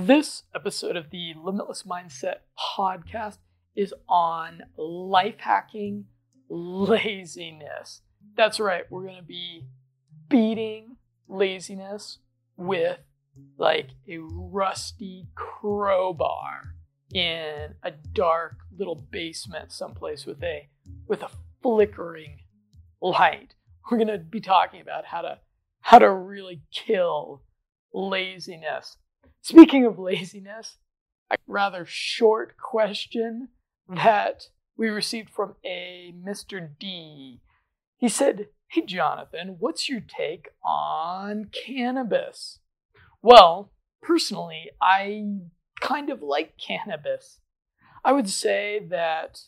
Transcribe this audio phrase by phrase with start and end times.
[0.00, 3.38] This episode of the Limitless Mindset podcast
[3.74, 6.04] is on life hacking
[6.48, 8.02] laziness.
[8.36, 9.64] That's right, we're going to be
[10.28, 12.18] beating laziness
[12.56, 13.00] with
[13.56, 16.76] like a rusty crowbar
[17.12, 20.68] in a dark little basement someplace with a
[21.08, 21.30] with a
[21.60, 22.38] flickering
[23.02, 23.56] light.
[23.90, 25.38] We're going to be talking about how to
[25.80, 27.42] how to really kill
[27.92, 28.96] laziness.
[29.42, 30.76] Speaking of laziness,
[31.30, 33.48] a rather short question
[33.88, 36.68] that we received from a Mr.
[36.78, 37.40] D.
[37.96, 42.60] He said, Hey, Jonathan, what's your take on cannabis?
[43.22, 43.72] Well,
[44.02, 45.24] personally, I
[45.80, 47.40] kind of like cannabis.
[48.04, 49.40] I would say that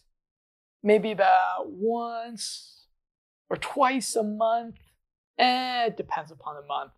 [0.83, 2.86] maybe about once
[3.48, 4.77] or twice a month,
[5.38, 6.92] eh, it depends upon the month.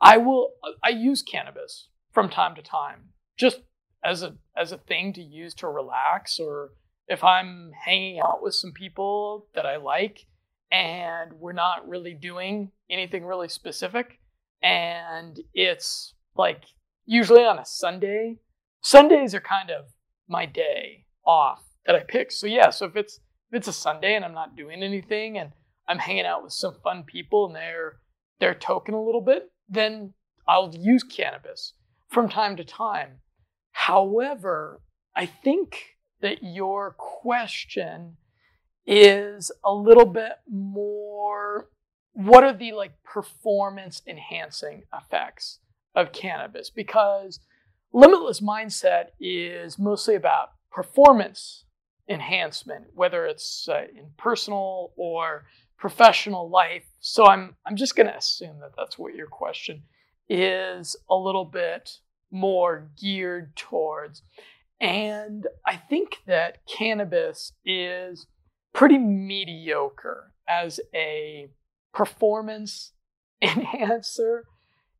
[0.00, 0.52] I will
[0.82, 3.60] I use cannabis from time to time, just
[4.04, 6.72] as a as a thing to use to relax, or
[7.06, 10.26] if I'm hanging out with some people that I like
[10.70, 14.20] and we're not really doing anything really specific,
[14.62, 16.64] and it's like
[17.06, 18.36] usually on a Sunday.
[18.82, 19.86] Sundays are kind of
[20.28, 22.30] my day off that I pick.
[22.30, 25.52] So yeah, so if it's if it's a Sunday and I'm not doing anything and
[25.88, 27.96] I'm hanging out with some fun people and they're
[28.40, 30.12] they're token a little bit, then
[30.46, 31.74] I'll use cannabis
[32.08, 33.20] from time to time.
[33.72, 34.80] However,
[35.14, 38.16] I think that your question
[38.86, 41.68] is a little bit more
[42.12, 45.60] what are the like performance enhancing effects
[45.94, 47.38] of cannabis because
[47.92, 51.64] limitless mindset is mostly about performance
[52.08, 55.44] enhancement whether it's uh, in personal or
[55.76, 59.82] professional life so i'm i'm just going to assume that that's what your question
[60.28, 61.98] is a little bit
[62.30, 64.22] more geared towards.
[64.80, 68.26] And I think that cannabis is
[68.72, 71.50] pretty mediocre as a
[71.92, 72.92] performance
[73.42, 74.44] enhancer.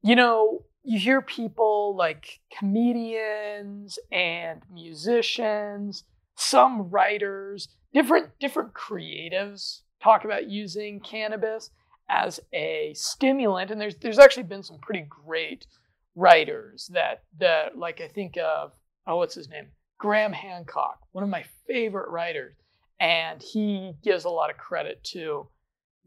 [0.03, 6.05] You know, you hear people like comedians and musicians,
[6.37, 11.71] some writers, different different creatives talk about using cannabis
[12.09, 15.67] as a stimulant and there's there's actually been some pretty great
[16.15, 18.73] writers that that like I think of
[19.07, 19.69] oh what's his name?
[19.99, 22.55] Graham Hancock one of my favorite writers
[23.01, 25.49] and he gives a lot of credit to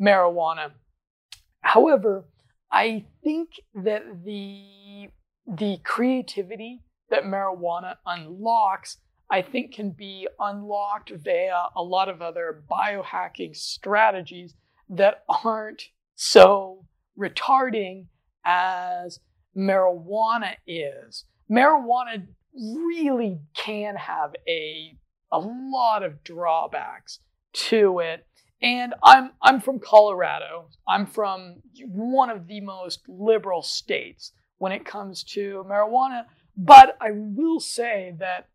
[0.02, 0.72] marijuana.
[1.62, 2.26] However
[2.72, 5.10] I think that the
[5.48, 8.98] the creativity that marijuana unlocks
[9.30, 14.56] I think can be unlocked via a lot of other biohacking strategies
[14.92, 15.84] that aren't
[16.16, 16.86] so
[17.18, 18.06] retarding
[18.46, 19.20] as
[19.58, 21.26] marijuana is.
[21.50, 24.98] Marijuana really can have a
[25.32, 27.20] a lot of drawbacks
[27.54, 28.26] to it.
[28.62, 30.70] And I'm I'm from Colorado.
[30.88, 36.26] I'm from one of the most liberal states when it comes to marijuana,
[36.56, 38.50] but I will say that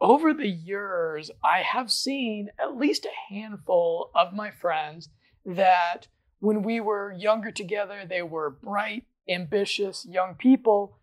[0.00, 5.08] over the years I have seen at least a handful of my friends
[5.46, 6.08] that
[6.40, 10.98] when we were younger together, they were bright, ambitious young people,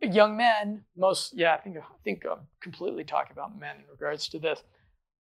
[0.00, 0.84] young men.
[0.96, 4.62] Most, yeah, I think I think I'm completely talking about men in regards to this.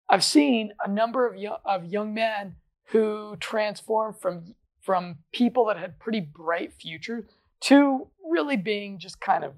[0.10, 2.56] I've seen a number of young, of young men
[2.88, 7.26] who transformed from from people that had pretty bright futures
[7.62, 9.54] to really being just kind of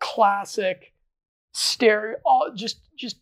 [0.00, 0.94] classic
[1.52, 3.16] stereo, all just just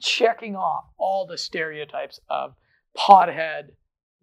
[0.00, 2.54] checking off all the stereotypes of
[2.96, 3.70] pothead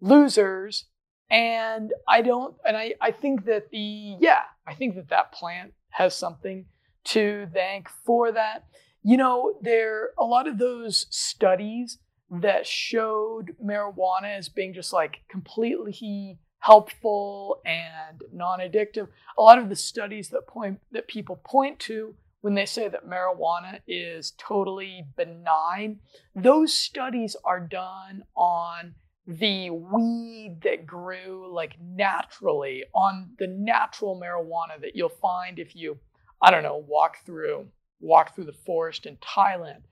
[0.00, 0.86] losers.
[1.28, 5.72] And i don't and i i think that the yeah i think that that plant
[5.90, 6.66] has something
[7.06, 8.66] to thank for that.
[9.02, 11.98] You know there a lot of those studies
[12.30, 19.76] that showed marijuana as being just like completely helpful and non-addictive a lot of the
[19.76, 22.14] studies that point that people point to
[22.46, 25.98] when they say that marijuana is totally benign
[26.36, 28.94] those studies are done on
[29.26, 35.98] the weed that grew like naturally on the natural marijuana that you'll find if you
[36.40, 37.66] i don't know walk through
[37.98, 39.82] walk through the forest in thailand.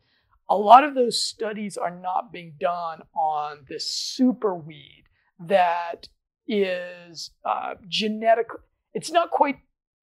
[0.48, 5.06] A lot of those studies are not being done on this super weed
[5.40, 6.06] that
[6.46, 8.46] is uh, genetic
[8.92, 9.56] it's not quite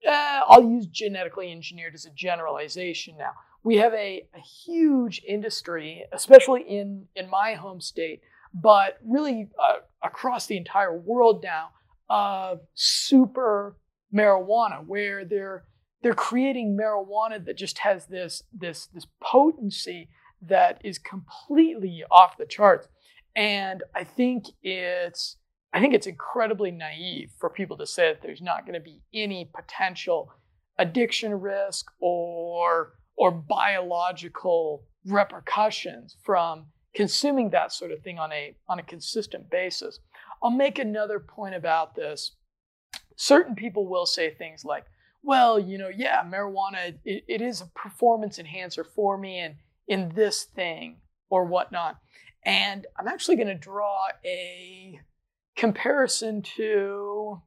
[0.07, 3.31] uh, i'll use genetically engineered as a generalization now
[3.63, 8.21] we have a, a huge industry especially in in my home state
[8.53, 11.69] but really uh, across the entire world now
[12.09, 13.77] of super
[14.13, 15.63] marijuana, where they're
[16.01, 20.09] they're creating marijuana that just has this this this potency
[20.41, 22.87] that is completely off the charts.
[23.35, 25.37] And I think it's
[25.73, 29.01] I think it's incredibly naive for people to say that there's not going to be
[29.13, 30.31] any potential
[30.77, 38.79] addiction risk or or biological repercussions from consuming that sort of thing on a on
[38.79, 39.99] a consistent basis.
[40.43, 42.35] I'll make another point about this.
[43.15, 44.85] Certain people will say things like,
[45.23, 49.55] well, you know, yeah, marijuana, it, it is a performance enhancer for me and
[49.87, 50.97] in this thing
[51.29, 51.97] or whatnot.
[52.43, 54.99] And I'm actually going to draw a
[55.55, 57.41] comparison to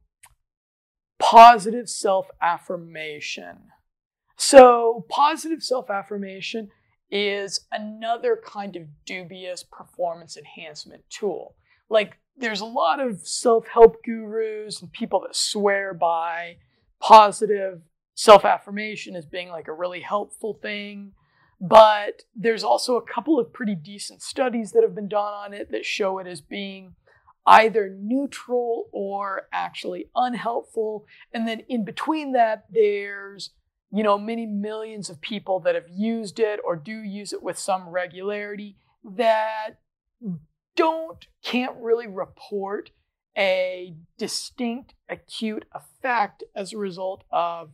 [1.18, 3.68] positive self affirmation.
[4.36, 6.70] So, positive self affirmation
[7.10, 11.54] is another kind of dubious performance enhancement tool.
[11.88, 16.56] Like, there's a lot of self help gurus and people that swear by
[17.00, 17.82] positive
[18.14, 21.12] self affirmation as being like a really helpful thing.
[21.60, 25.70] But there's also a couple of pretty decent studies that have been done on it
[25.70, 26.96] that show it as being
[27.46, 31.06] either neutral or actually unhelpful.
[31.32, 33.50] And then in between that, there's
[33.92, 37.58] you know many millions of people that have used it or do use it with
[37.58, 39.78] some regularity that
[40.76, 42.90] don't can't really report
[43.36, 47.70] a distinct acute effect as a result of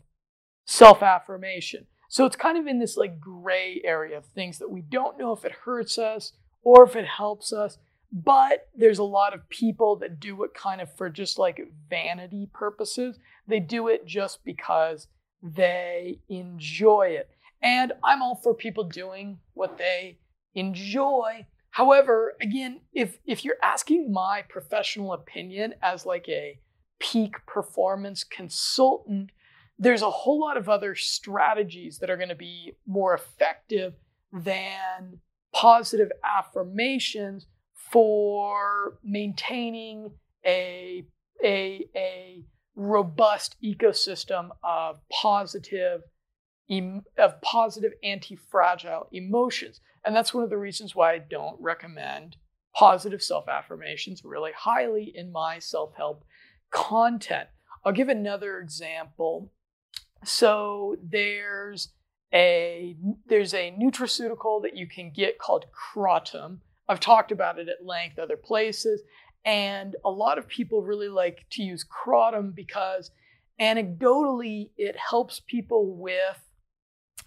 [0.64, 1.86] self affirmation.
[2.08, 5.32] So it's kind of in this like gray area of things that we don't know
[5.32, 6.32] if it hurts us
[6.62, 7.78] or if it helps us.
[8.12, 12.48] But there's a lot of people that do it kind of for just like vanity
[12.52, 13.18] purposes.
[13.46, 15.06] They do it just because
[15.42, 17.30] they enjoy it.
[17.62, 20.18] And I'm all for people doing what they
[20.54, 21.46] enjoy.
[21.70, 26.58] However, again, if if you're asking my professional opinion as like a
[26.98, 29.30] peak performance consultant,
[29.78, 33.94] there's a whole lot of other strategies that are going to be more effective
[34.32, 35.20] than
[35.52, 37.46] positive affirmations
[37.90, 40.12] for maintaining
[40.44, 41.04] a,
[41.44, 42.44] a, a
[42.76, 46.02] robust ecosystem of positive
[47.18, 49.80] of positive anti-fragile emotions.
[50.04, 52.36] And that's one of the reasons why i don't recommend
[52.76, 56.24] positive self-affirmations really highly in my self-help
[56.70, 57.48] content.
[57.84, 59.52] I'll give another example.
[60.24, 61.88] So there's
[62.32, 62.96] a
[63.26, 66.58] there's a nutraceutical that you can get called Kratom.
[66.90, 69.02] I've talked about it at length other places,
[69.44, 73.12] and a lot of people really like to use Kratom because
[73.60, 76.42] anecdotally it helps people with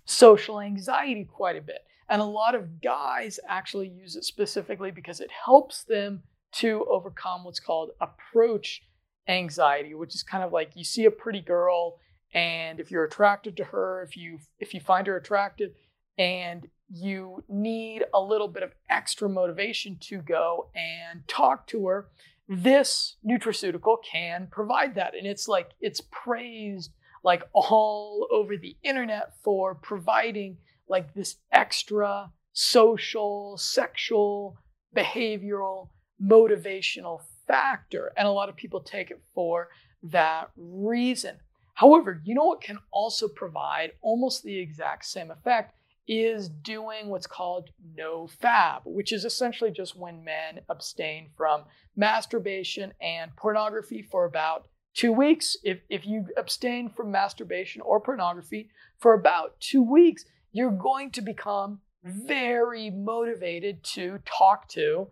[0.04, 1.80] social anxiety quite a bit.
[2.10, 6.24] And a lot of guys actually use it specifically because it helps them
[6.56, 8.82] to overcome what's called approach
[9.30, 12.00] anxiety, which is kind of like you see a pretty girl
[12.34, 15.72] and if you're attracted to her if you if you find her attractive
[16.18, 22.08] and you need a little bit of extra motivation to go and talk to her.
[22.48, 26.92] This nutraceutical can provide that and it's like it's praised
[27.24, 30.58] like all over the internet for providing
[30.88, 34.58] like this extra social sexual
[34.96, 35.88] behavioral
[36.22, 39.70] motivational factor and a lot of people take it for
[40.04, 41.38] that reason.
[41.76, 45.74] However, you know what can also provide almost the exact same effect
[46.08, 51.64] is doing what's called NoFap, which is essentially just when men abstain from
[51.96, 55.56] masturbation and pornography for about two weeks.
[55.64, 58.70] If, if you abstain from masturbation or pornography
[59.00, 65.08] for about two weeks, you're going to become very motivated to talk to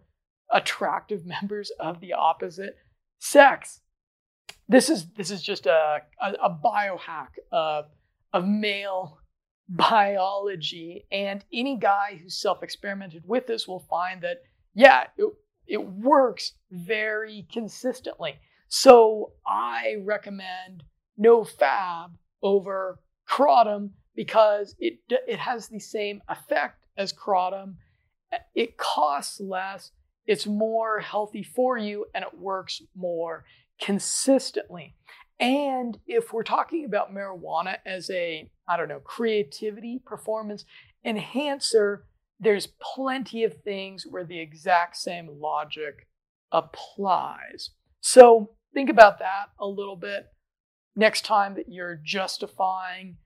[0.51, 2.77] attractive members of the opposite
[3.19, 3.81] sex
[4.71, 7.85] this is this is just a a, a biohack of
[8.33, 9.19] of male
[9.75, 14.41] biology, and any guy who's self-experimented with this will find that
[14.73, 15.25] yeah, it,
[15.67, 18.35] it works very consistently.
[18.67, 20.83] So I recommend
[21.19, 22.11] NoFap
[22.41, 22.99] over
[23.29, 27.75] kratom because it it has the same effect as kratom.
[28.55, 29.91] It costs less,
[30.25, 33.43] it's more healthy for you, and it works more
[33.81, 34.95] consistently.
[35.41, 40.65] And if we're talking about marijuana as a, I don't know, creativity performance
[41.03, 42.05] enhancer,
[42.39, 46.07] there's plenty of things where the exact same logic
[46.51, 47.71] applies.
[48.01, 50.27] So think about that a little bit
[50.95, 53.17] next time that you're justifying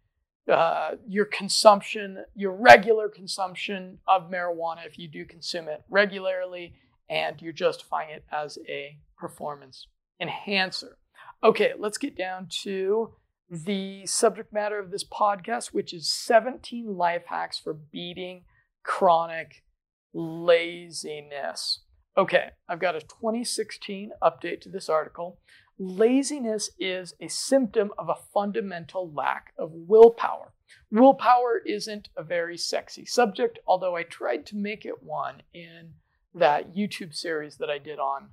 [0.50, 6.76] uh, your consumption, your regular consumption of marijuana, if you do consume it regularly,
[7.10, 9.88] and you're justifying it as a performance
[10.22, 10.98] enhancer.
[11.46, 13.14] Okay, let's get down to
[13.52, 18.46] the subject matter of this podcast, which is 17 life hacks for beating
[18.84, 19.64] chronic
[20.12, 21.84] laziness.
[22.18, 25.40] Okay, I've got a 2016 update to this article.
[25.78, 30.56] Laziness is a symptom of a fundamental lack of willpower.
[30.90, 35.94] Willpower isn't a very sexy subject, although I tried to make it one in
[36.34, 38.30] that YouTube series that I did on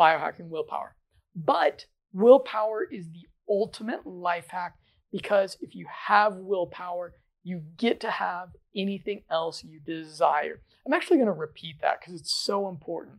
[0.00, 0.96] biohacking willpower.
[1.36, 1.84] But
[2.16, 4.74] willpower is the ultimate life hack
[5.12, 7.12] because if you have willpower,
[7.44, 10.60] you get to have anything else you desire.
[10.86, 13.18] I'm actually going to repeat that because it's so important.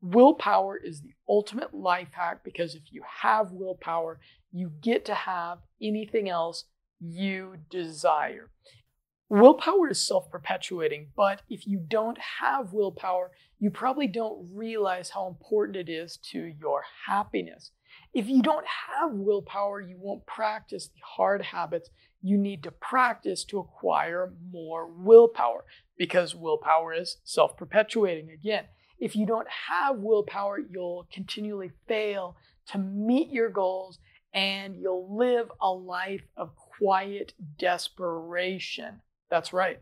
[0.00, 4.18] Willpower is the ultimate life hack because if you have willpower,
[4.50, 6.64] you get to have anything else
[7.00, 8.50] you desire.
[9.28, 13.30] Willpower is self perpetuating, but if you don't have willpower,
[13.60, 17.70] you probably don't realize how important it is to your happiness.
[18.14, 21.90] If you don't have willpower, you won't practice the hard habits
[22.22, 25.64] you need to practice to acquire more willpower
[25.96, 28.64] because willpower is self perpetuating again.
[28.98, 32.36] If you don't have willpower, you'll continually fail
[32.68, 33.98] to meet your goals
[34.32, 39.00] and you'll live a life of quiet desperation.
[39.30, 39.80] That's right.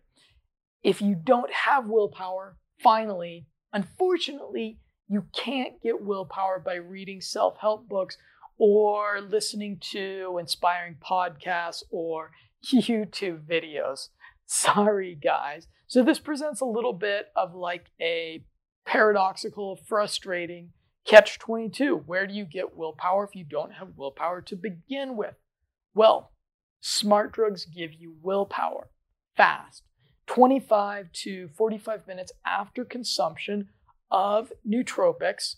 [0.82, 4.78] If you don't have willpower, finally, unfortunately,
[5.11, 8.17] you can't get willpower by reading self help books
[8.59, 12.31] or listening to inspiring podcasts or
[12.64, 14.09] YouTube videos.
[14.47, 15.67] Sorry, guys.
[15.88, 18.45] So, this presents a little bit of like a
[18.87, 20.71] paradoxical, frustrating
[21.05, 22.05] catch 22.
[22.07, 25.35] Where do you get willpower if you don't have willpower to begin with?
[25.93, 26.31] Well,
[26.81, 28.90] smart drugs give you willpower
[29.37, 29.83] fast,
[30.29, 33.71] 25 to 45 minutes after consumption
[34.11, 35.57] of nootropics,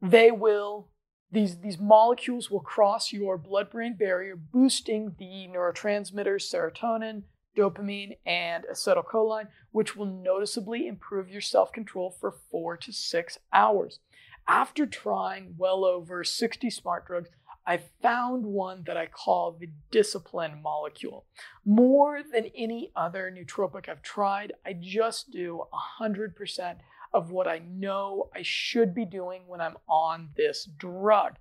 [0.00, 0.88] they will
[1.32, 7.22] these, these molecules will cross your blood brain barrier, boosting the neurotransmitters serotonin,
[7.56, 13.98] dopamine, and acetylcholine, which will noticeably improve your self control for four to six hours.
[14.46, 17.30] After trying well over 60 smart drugs,
[17.66, 21.24] I found one that I call the discipline molecule.
[21.64, 25.62] More than any other nootropic I've tried, I just do
[26.00, 26.76] 100%
[27.14, 31.34] of what I know I should be doing when I'm on this drug.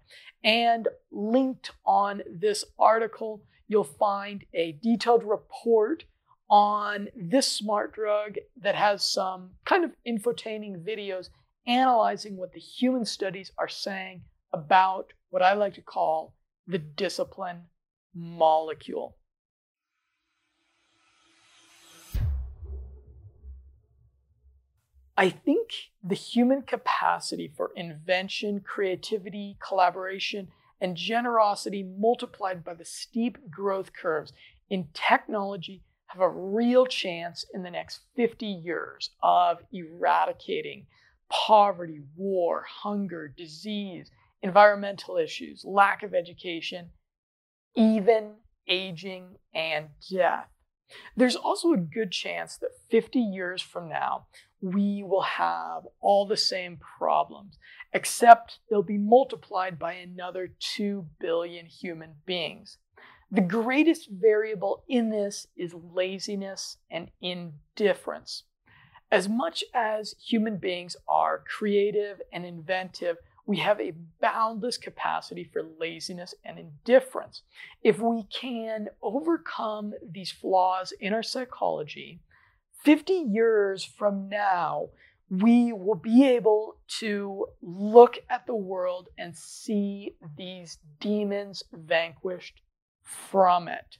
[0.44, 6.06] And linked on this article, you'll find a detailed report
[6.50, 11.30] on this smart drug that has some kind of infotaining videos
[11.66, 16.36] analyzing what the human studies are saying about what I like to call
[16.68, 17.64] the discipline
[18.14, 19.16] molecule.
[25.22, 25.70] I think
[26.04, 30.48] the human capacity for invention, creativity, collaboration,
[30.82, 34.34] and generosity multiplied by the steep growth curves
[34.72, 40.88] in technology have a real chance in the next 50 years of eradicating
[41.30, 44.10] poverty, war, hunger, disease,
[44.42, 46.90] environmental issues, lack of education,
[47.76, 48.38] even
[48.68, 50.48] aging and death.
[51.16, 54.26] There's also a good chance that 50 years from now,
[54.62, 57.58] we will have all the same problems,
[57.94, 62.78] except they'll be multiplied by another 2 billion human beings.
[63.32, 68.44] The greatest variable in this is laziness and indifference.
[69.10, 75.64] As much as human beings are creative and inventive, we have a boundless capacity for
[75.80, 77.42] laziness and indifference.
[77.84, 82.20] If we can overcome these flaws in our psychology,
[82.84, 84.90] 50 years from now,
[85.30, 92.62] we will be able to look at the world and see these demons vanquished
[93.04, 93.98] from it.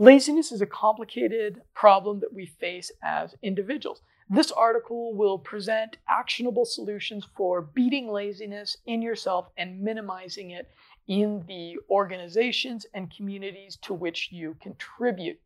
[0.00, 4.02] Laziness is a complicated problem that we face as individuals.
[4.30, 10.70] This article will present actionable solutions for beating laziness in yourself and minimizing it
[11.08, 15.40] in the organizations and communities to which you contribute.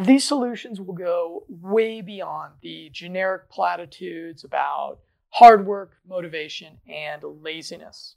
[0.00, 5.00] These solutions will go way beyond the generic platitudes about
[5.30, 8.14] hard work, motivation, and laziness.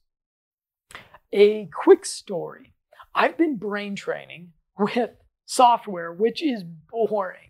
[1.34, 2.74] A quick story
[3.16, 5.10] I've been brain training with
[5.48, 7.50] software, which is boring,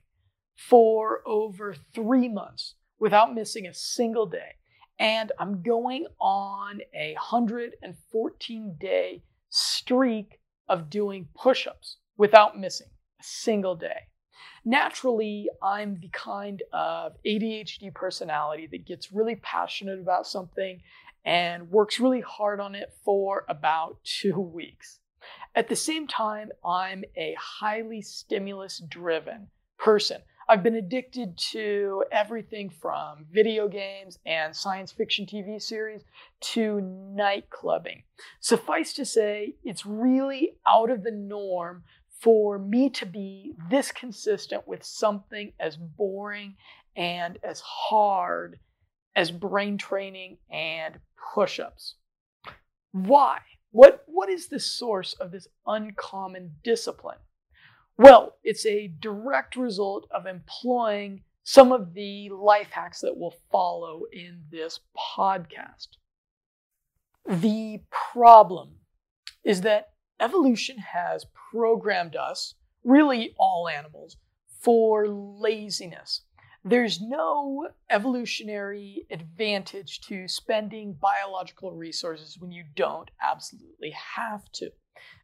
[0.55, 4.55] for over three months without missing a single day.
[4.97, 12.87] And I'm going on a 114 day streak of doing push ups without missing
[13.19, 14.07] a single day.
[14.63, 20.81] Naturally, I'm the kind of ADHD personality that gets really passionate about something
[21.25, 24.99] and works really hard on it for about two weeks.
[25.55, 30.21] At the same time, I'm a highly stimulus driven person.
[30.49, 36.03] I've been addicted to everything from video games and science fiction TV series
[36.41, 38.03] to night clubbing.
[38.39, 41.83] Suffice to say, it's really out of the norm
[42.21, 46.55] for me to be this consistent with something as boring
[46.95, 48.59] and as hard
[49.15, 50.99] as brain training and
[51.33, 51.95] push ups.
[52.91, 53.39] Why?
[53.71, 57.17] What, what is the source of this uncommon discipline?
[57.97, 64.03] Well, it's a direct result of employing some of the life hacks that will follow
[64.11, 65.87] in this podcast.
[67.27, 67.81] The
[68.13, 68.71] problem
[69.43, 69.90] is that
[70.21, 74.17] evolution has programmed us, really all animals,
[74.61, 76.21] for laziness.
[76.63, 84.69] There's no evolutionary advantage to spending biological resources when you don't absolutely have to.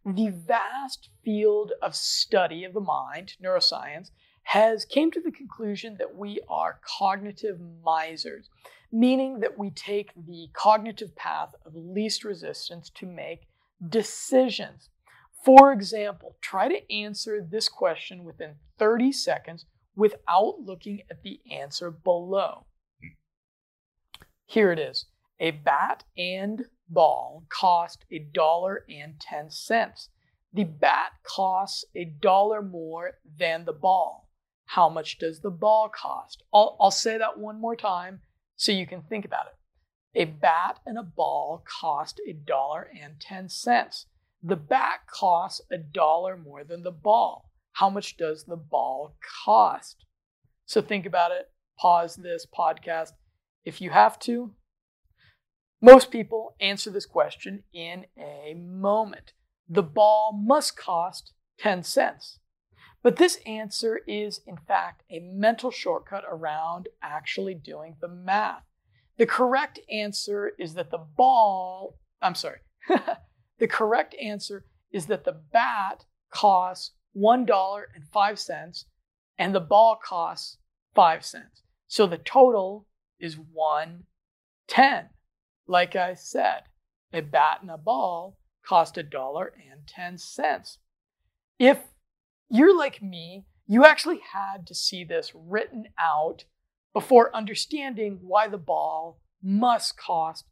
[0.03, 4.09] The vast field of study of the mind, neuroscience,
[4.43, 8.49] has came to the conclusion that we are cognitive misers,
[8.91, 13.41] meaning that we take the cognitive path of least resistance to make
[13.86, 14.89] decisions.
[15.43, 19.65] For example, try to answer this question within 30 seconds
[19.96, 22.65] without looking at the answer below.
[24.46, 25.05] Here it is.
[25.39, 30.10] A bat and ball cost a dollar and 10 cents.
[30.53, 34.29] The bat costs a dollar more than the ball.
[34.65, 36.43] How much does the ball cost?
[36.53, 38.22] I'll, I'll say that one more time
[38.55, 39.56] so you can think about it.
[40.17, 44.07] A bat and a ball cost a dollar and 10 cents.
[44.41, 47.51] The bat costs a dollar more than the ball.
[47.74, 50.05] How much does the ball cost?
[50.65, 51.51] So think about it.
[51.77, 53.12] Pause this podcast
[53.63, 54.55] if you have to.
[55.83, 59.33] Most people answer this question in a moment.
[59.69, 62.39] The ball must cost 10 cents.
[63.03, 68.63] But this answer is, in fact, a mental shortcut around actually doing the math.
[69.17, 72.60] The correct answer is that the ball, I'm sorry,
[73.60, 78.86] the correct answer is that the bat costs $1.05
[79.39, 80.58] and the ball costs
[80.95, 81.63] 5 cents.
[81.88, 82.88] So the total
[83.19, 85.10] is 110.
[85.67, 86.63] Like I said,
[87.12, 90.80] a bat and a ball cost a dollar and 10 cents.
[91.58, 91.80] If
[92.49, 96.45] you're like me, you actually had to see this written out
[96.97, 100.45] before understanding why the ball must cost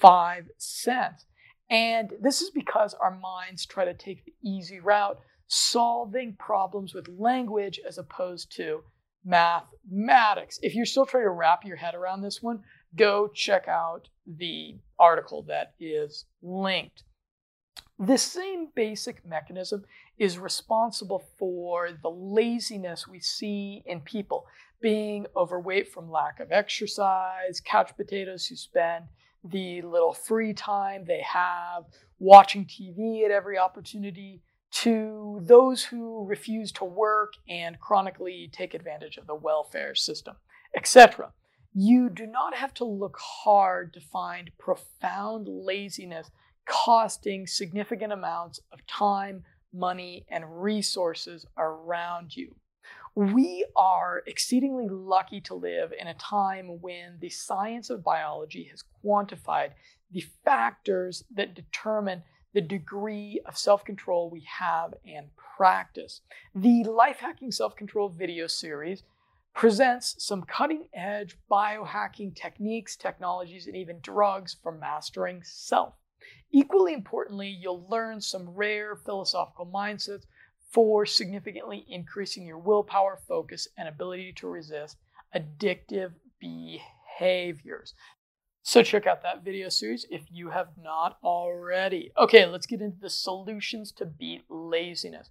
[0.00, 1.26] 5 cents.
[1.68, 7.10] And this is because our minds try to take the easy route, solving problems with
[7.18, 8.80] language as opposed to
[9.22, 10.58] mathematics.
[10.62, 12.60] If you're still trying to wrap your head around this one,
[12.96, 17.02] go check out the article that is linked.
[17.98, 19.84] This same basic mechanism
[20.16, 24.46] is responsible for the laziness we see in people,
[24.82, 29.06] being overweight from lack of exercise, couch potatoes who spend
[29.44, 31.84] the little free time they have
[32.18, 34.40] watching TV at every opportunity,
[34.70, 40.36] to those who refuse to work and chronically take advantage of the welfare system,
[40.74, 41.32] etc.
[41.74, 46.30] You do not have to look hard to find profound laziness
[46.64, 49.42] costing significant amounts of time,
[49.74, 52.54] money, and resources around you.
[53.14, 58.84] We are exceedingly lucky to live in a time when the science of biology has
[59.04, 59.72] quantified
[60.10, 62.22] the factors that determine
[62.54, 66.20] the degree of self control we have and practice.
[66.54, 69.04] The Life Hacking Self Control video series
[69.54, 75.94] presents some cutting edge biohacking techniques, technologies, and even drugs for mastering self.
[76.50, 80.24] Equally importantly, you'll learn some rare philosophical mindsets
[80.72, 84.96] for significantly increasing your willpower, focus, and ability to resist
[85.36, 87.94] addictive behaviors.
[88.62, 92.12] So check out that video series if you have not already.
[92.16, 95.30] Okay, let's get into the solutions to beat laziness.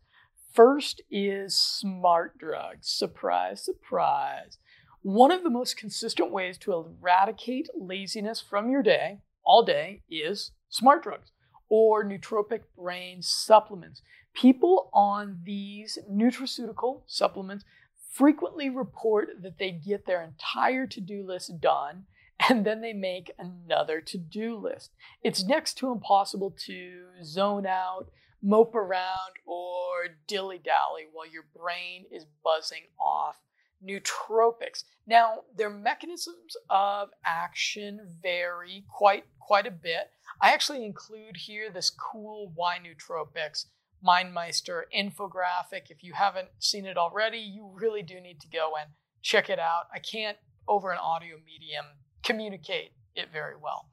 [0.53, 2.89] First is smart drugs.
[2.89, 4.57] Surprise, surprise.
[5.01, 10.51] One of the most consistent ways to eradicate laziness from your day, all day, is
[10.69, 11.31] smart drugs
[11.69, 14.01] or nootropic brain supplements.
[14.33, 17.65] People on these nutraceutical supplements
[18.11, 22.05] frequently report that they get their entire to do list done
[22.49, 24.91] and then they make another to do list.
[25.23, 28.07] It's next to impossible to zone out,
[28.41, 33.37] mope around, or dilly dally while your brain is buzzing off
[33.85, 34.83] nootropics.
[35.07, 40.09] Now, their mechanisms of action vary quite quite a bit.
[40.41, 43.65] I actually include here this cool Y Nootropics
[44.05, 45.89] MindMeister infographic.
[45.89, 49.59] If you haven't seen it already, you really do need to go and check it
[49.59, 49.85] out.
[49.93, 50.37] I can't,
[50.67, 51.85] over an audio medium,
[52.23, 53.89] communicate it very well.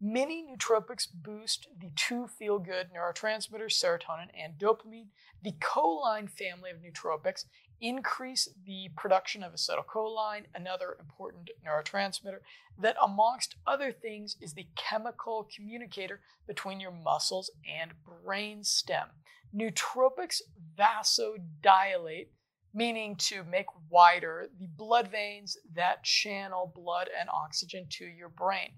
[0.00, 5.08] Many nootropics boost the two feel good neurotransmitters, serotonin and dopamine.
[5.42, 7.44] The choline family of nootropics
[7.80, 12.38] increase the production of acetylcholine, another important neurotransmitter,
[12.78, 19.08] that, amongst other things, is the chemical communicator between your muscles and brain stem.
[19.54, 20.40] Nootropics
[20.78, 22.28] vasodilate
[22.76, 28.68] meaning to make wider the blood veins that channel blood and oxygen to your brain.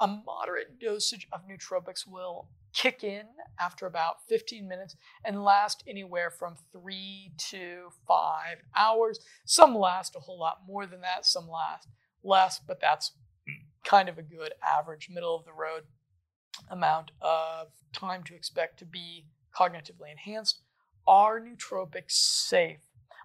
[0.00, 3.22] A moderate dosage of nootropics will kick in
[3.58, 9.20] after about 15 minutes and last anywhere from three to five hours.
[9.44, 11.88] Some last a whole lot more than that, some last
[12.22, 13.12] less, but that's
[13.84, 15.84] kind of a good average, middle of the road
[16.70, 20.60] amount of time to expect to be cognitively enhanced.
[21.06, 22.80] Are nootropics safe?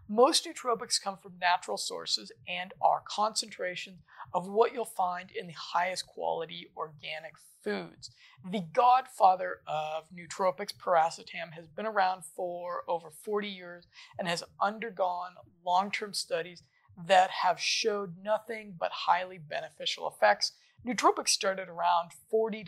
[0.08, 4.02] Most nootropics come from natural sources and are concentrations
[4.34, 8.12] of what you'll find in the highest quality organic foods.
[8.50, 13.88] The godfather of nootropics, piracetam, has been around for over 40 years
[14.18, 15.32] and has undergone
[15.66, 16.64] long term studies
[17.08, 20.54] that have showed nothing but highly beneficial effects.
[20.88, 22.66] Nootropics started around $40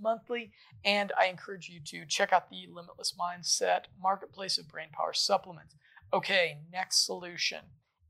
[0.00, 0.50] monthly,
[0.84, 5.76] and I encourage you to check out the Limitless Mindset marketplace of brain power supplements.
[6.12, 7.60] Okay, next solution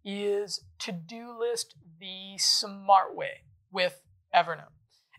[0.05, 4.00] is to do list the smart way with
[4.35, 4.72] Evernote.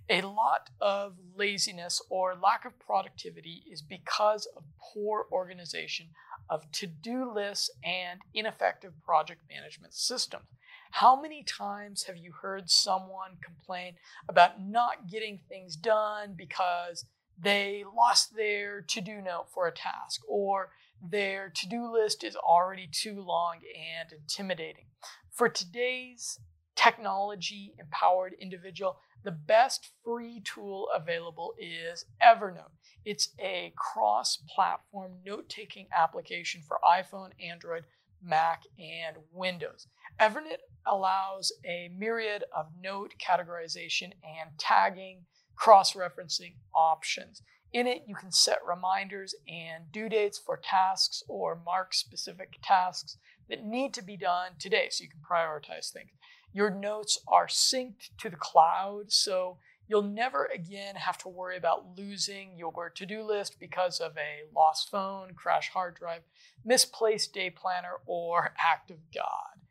[0.10, 4.64] A lot of laziness or lack of productivity is because of
[4.94, 6.08] poor organization
[6.50, 10.46] of to do lists and ineffective project management systems.
[10.92, 13.96] How many times have you heard someone complain
[14.30, 17.06] about not getting things done because
[17.38, 22.36] they lost their to do note for a task or their to do list is
[22.36, 24.86] already too long and intimidating.
[25.32, 26.40] For today's
[26.78, 32.72] technology empowered individual, the best free tool available is Evernote.
[33.04, 37.84] It's a cross platform note taking application for iPhone, Android,
[38.24, 39.88] Mac, and Windows.
[40.20, 47.42] Evernote allows a myriad of note categorization and tagging, cross referencing options.
[47.74, 53.18] In it, you can set reminders and due dates for tasks or mark specific tasks
[53.50, 56.12] that need to be done today so you can prioritize things.
[56.54, 59.58] Your notes are synced to the cloud, so
[59.88, 64.44] you'll never again have to worry about losing your to do list because of a
[64.56, 66.24] lost phone, crash hard drive,
[66.66, 69.62] misplaced day planner, or act of God.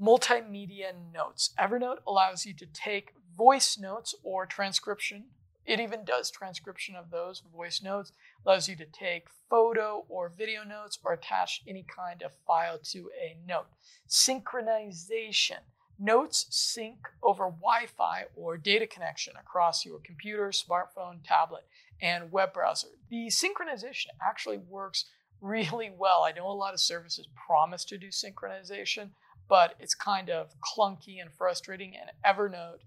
[0.00, 1.50] Multimedia notes.
[1.58, 5.24] Evernote allows you to take voice notes or transcription
[5.66, 8.12] it even does transcription of those voice notes,
[8.44, 13.10] allows you to take photo or video notes or attach any kind of file to
[13.20, 13.66] a note.
[14.08, 15.58] Synchronization.
[15.98, 21.64] Notes sync over Wi Fi or data connection across your computer, smartphone, tablet,
[22.02, 22.88] and web browser.
[23.08, 25.06] The synchronization actually works
[25.40, 26.22] really well.
[26.24, 29.10] I know a lot of services promise to do synchronization,
[29.48, 32.80] but it's kind of clunky and frustrating, and Evernote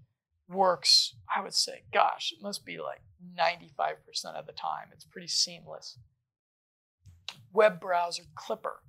[0.48, 3.00] works, I would say, gosh, it must be like
[3.38, 4.88] 95% of the time.
[4.92, 5.98] It's pretty seamless.
[7.52, 8.82] Web browser Clipper.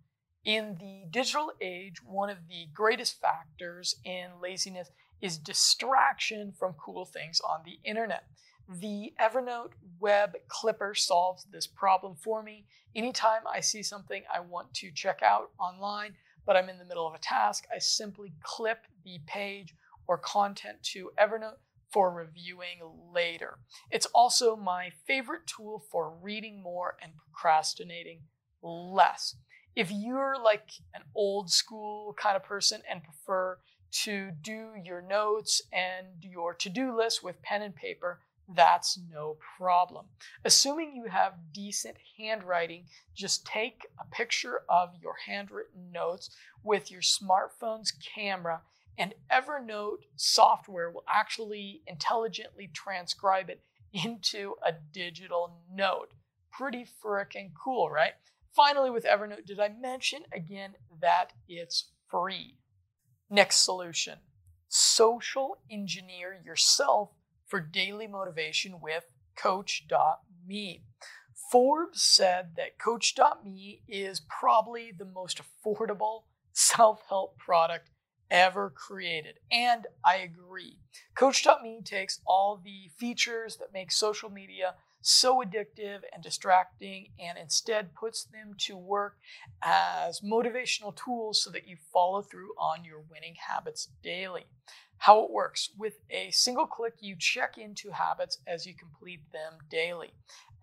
[0.43, 4.89] In the digital age, one of the greatest factors in laziness
[5.21, 8.23] is distraction from cool things on the internet.
[8.67, 12.65] The Evernote Web Clipper solves this problem for me.
[12.95, 17.07] Anytime I see something I want to check out online, but I'm in the middle
[17.07, 19.75] of a task, I simply clip the page
[20.07, 21.59] or content to Evernote
[21.91, 22.79] for reviewing
[23.13, 23.59] later.
[23.91, 28.21] It's also my favorite tool for reading more and procrastinating
[28.63, 29.35] less.
[29.75, 33.57] If you're like an old school kind of person and prefer
[34.03, 38.19] to do your notes and your to do list with pen and paper,
[38.53, 40.07] that's no problem.
[40.43, 46.29] Assuming you have decent handwriting, just take a picture of your handwritten notes
[46.63, 48.61] with your smartphone's camera
[48.97, 53.61] and Evernote software will actually intelligently transcribe it
[53.93, 56.09] into a digital note.
[56.51, 58.13] Pretty freaking cool, right?
[58.55, 62.57] Finally, with Evernote, did I mention again that it's free?
[63.29, 64.19] Next solution
[64.73, 67.09] social engineer yourself
[67.45, 69.03] for daily motivation with
[69.35, 70.83] Coach.me.
[71.51, 77.89] Forbes said that Coach.me is probably the most affordable self help product
[78.29, 79.39] ever created.
[79.51, 80.77] And I agree.
[81.15, 87.93] Coach.me takes all the features that make social media so addictive and distracting and instead
[87.95, 89.17] puts them to work
[89.63, 94.45] as motivational tools so that you follow through on your winning habits daily.
[94.97, 99.53] How it works with a single click, you check into habits as you complete them
[99.69, 100.13] daily.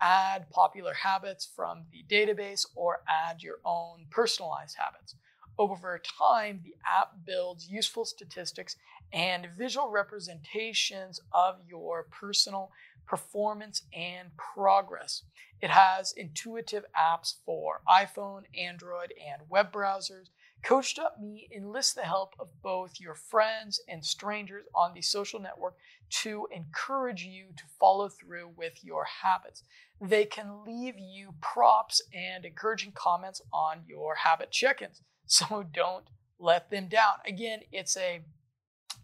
[0.00, 5.16] Add popular habits from the database or add your own personalized habits.
[5.58, 8.76] Over time, the app builds useful statistics
[9.12, 12.70] and visual representations of your personal
[13.08, 15.22] performance and progress.
[15.60, 20.28] It has intuitive apps for iPhone, Android, and web browsers.
[20.62, 25.76] Coach.me enlists the help of both your friends and strangers on the social network
[26.10, 29.62] to encourage you to follow through with your habits.
[30.00, 35.02] They can leave you props and encouraging comments on your habit check-ins.
[35.30, 36.06] So don't
[36.38, 37.14] let them down.
[37.26, 38.22] Again, it's a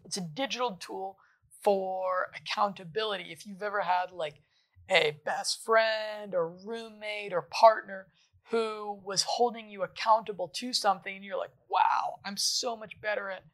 [0.07, 1.19] it's a digital tool
[1.64, 3.33] for accountability.
[3.33, 4.42] If you've ever had like
[4.90, 8.07] a best friend or roommate or partner
[8.50, 13.31] who was holding you accountable to something and you're like, wow, I'm so much better
[13.31, 13.44] at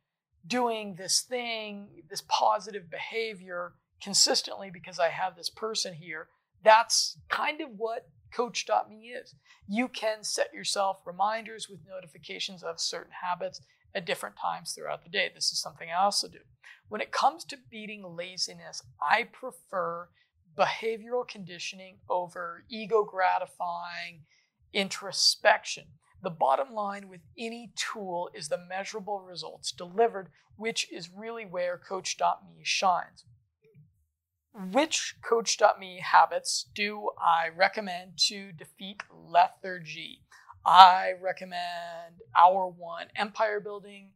[0.46, 6.28] doing this thing, this positive behavior consistently because I have this person here.
[6.64, 9.34] That's kind of what Coach.me is.
[9.68, 13.60] You can set yourself reminders with notifications of certain habits
[13.94, 15.30] at different times throughout the day.
[15.34, 16.38] This is something I also do.
[16.88, 20.08] When it comes to beating laziness, I prefer
[20.56, 24.24] behavioral conditioning over ego gratifying
[24.72, 25.84] introspection.
[26.22, 31.78] The bottom line with any tool is the measurable results delivered, which is really where
[31.78, 33.24] Coach.me shines.
[34.52, 40.24] Which Coach.me habits do I recommend to defeat lethargy?
[40.64, 44.12] I recommend Hour One Empire Building,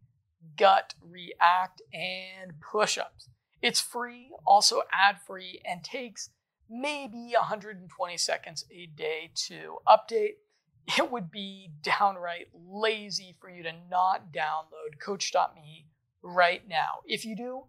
[0.57, 3.29] Gut, React, and Push Ups.
[3.63, 6.31] It's free, also ad free, and takes
[6.69, 10.35] maybe 120 seconds a day to update.
[10.99, 15.87] It would be downright lazy for you to not download Coach.me
[16.23, 16.99] right now.
[17.07, 17.63] If you do,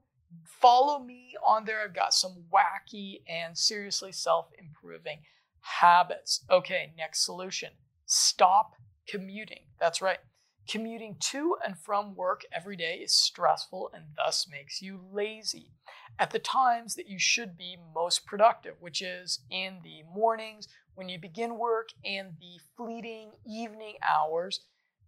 [0.43, 1.81] follow me on there.
[1.81, 5.19] I've got some wacky and seriously self improving
[5.61, 6.43] habits.
[6.51, 7.69] Okay, next solution
[8.15, 8.75] stop
[9.07, 9.65] commuting.
[9.79, 10.19] That's right.
[10.67, 15.71] Commuting to and from work every day is stressful and thus makes you lazy
[16.17, 21.09] at the times that you should be most productive, which is in the mornings when
[21.09, 24.61] you begin work and the fleeting evening hours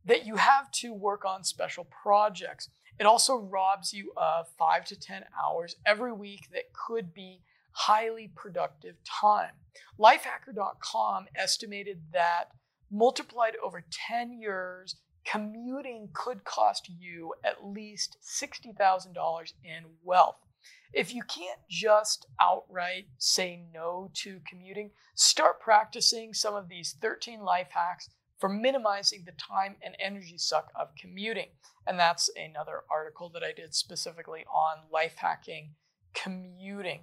[0.05, 2.69] that you have to work on special projects.
[2.99, 7.41] It also robs you of five to 10 hours every week that could be
[7.71, 9.51] highly productive time.
[9.99, 12.51] Lifehacker.com estimated that
[12.91, 14.95] multiplied over 10 years,
[15.25, 20.37] commuting could cost you at least $60,000 in wealth.
[20.93, 27.41] If you can't just outright say no to commuting, start practicing some of these 13
[27.41, 31.49] life hacks for minimizing the time and energy suck of commuting.
[31.85, 35.75] And that's another article that I did specifically on life hacking
[36.13, 37.01] commuting.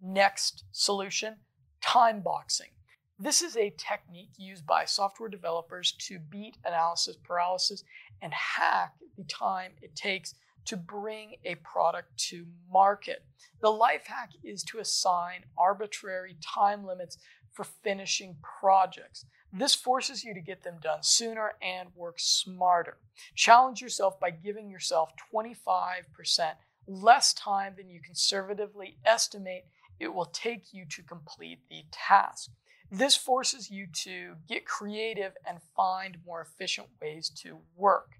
[0.00, 1.36] Next solution
[1.82, 2.75] time boxing.
[3.18, 7.82] This is a technique used by software developers to beat analysis paralysis
[8.20, 10.34] and hack the time it takes
[10.66, 13.24] to bring a product to market.
[13.62, 17.16] The life hack is to assign arbitrary time limits
[17.52, 19.24] for finishing projects.
[19.50, 22.98] This forces you to get them done sooner and work smarter.
[23.34, 26.52] Challenge yourself by giving yourself 25%
[26.86, 29.64] less time than you conservatively estimate
[29.98, 32.50] it will take you to complete the task.
[32.90, 38.12] This forces you to get creative and find more efficient ways to work.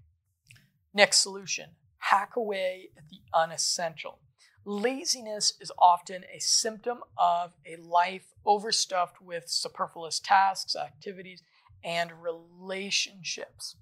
[0.93, 4.19] Next solution hack away at the unessential.
[4.63, 11.41] Laziness is often a symptom of a life overstuffed with superfluous tasks, activities,
[11.83, 13.75] and relationships.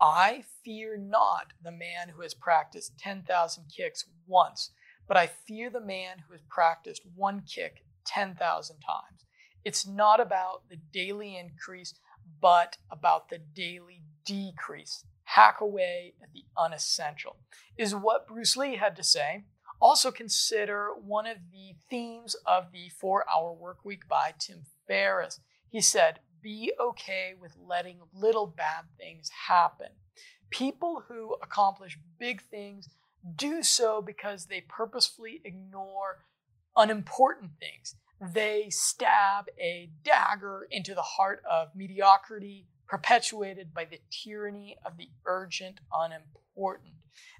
[0.00, 4.70] I fear not the man who has practiced 10,000 kicks once,
[5.06, 9.19] but I fear the man who has practiced one kick 10,000 times.
[9.64, 11.94] It's not about the daily increase,
[12.40, 17.36] but about the daily decrease hack away at the unessential,
[17.78, 19.44] is what Bruce Lee had to say.
[19.80, 25.40] Also, consider one of the themes of the four hour work week by Tim Ferriss.
[25.70, 29.88] He said, Be okay with letting little bad things happen.
[30.50, 32.88] People who accomplish big things
[33.36, 36.24] do so because they purposefully ignore
[36.76, 37.94] unimportant things.
[38.20, 45.08] They stab a dagger into the heart of mediocrity, perpetuated by the tyranny of the
[45.24, 46.94] urgent unimportant.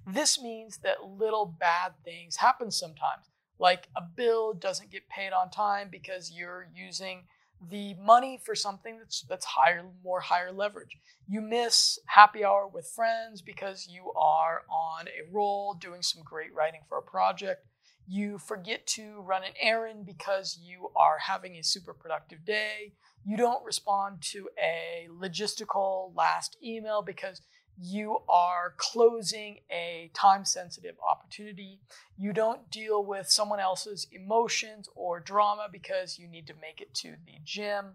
[0.07, 3.27] This means that little bad things happen sometimes,
[3.59, 7.25] like a bill doesn't get paid on time because you're using
[7.69, 10.97] the money for something that's that's higher more higher leverage
[11.29, 16.55] you miss happy hour with friends because you are on a roll doing some great
[16.55, 17.67] writing for a project
[18.11, 22.93] you forget to run an errand because you are having a super productive day
[23.25, 27.43] you don't respond to a logistical last email because
[27.79, 31.81] you are closing a time sensitive opportunity.
[32.17, 36.95] You don't deal with someone else's emotions or drama because you need to make it
[36.97, 37.93] to the gym.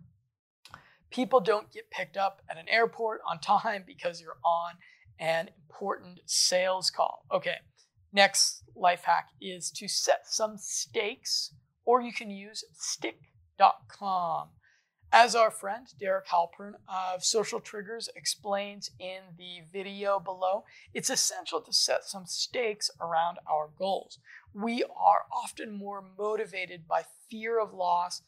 [1.12, 4.73] People don't get picked up at an airport on time because you're on
[5.19, 7.25] an important sales call.
[7.32, 7.58] Okay,
[8.15, 14.49] next life hack is to set some stakes, or you can use stickK.com.
[15.12, 21.62] As our friend Derek Halpern of Social Triggers explains in the video below, it's essential
[21.62, 24.17] to set some stakes around our goals.
[24.54, 28.23] We are often more motivated by fear of loss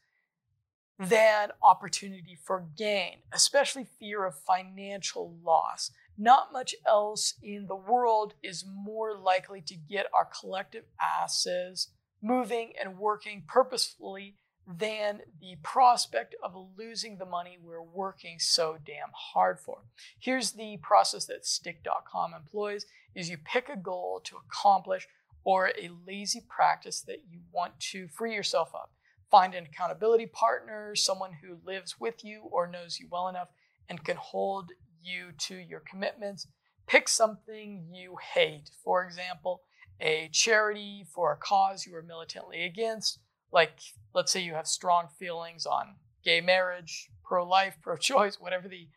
[1.00, 5.92] than opportunity for gain, especially fear of financial loss.
[6.18, 11.90] Not much else in the world is more likely to get our collective asses
[12.22, 14.36] moving and working purposefully
[14.68, 19.84] than the prospect of losing the money we're working so damn hard for.
[20.20, 25.08] Here's the process that stickK.com employs is you pick a goal to accomplish
[25.46, 28.90] or a lazy practice that you want to free yourself of.
[29.32, 33.50] Find an accountability partner, someone who lives with you or knows you well enough
[33.88, 34.72] and can hold
[35.08, 36.48] you to your commitments.
[36.86, 38.70] Pick something you hate.
[38.84, 39.62] For example,
[40.00, 43.20] a charity for a cause you are militantly against
[43.52, 43.80] like
[44.14, 48.88] let's say you have strong feelings on gay marriage, pro life, pro choice, whatever the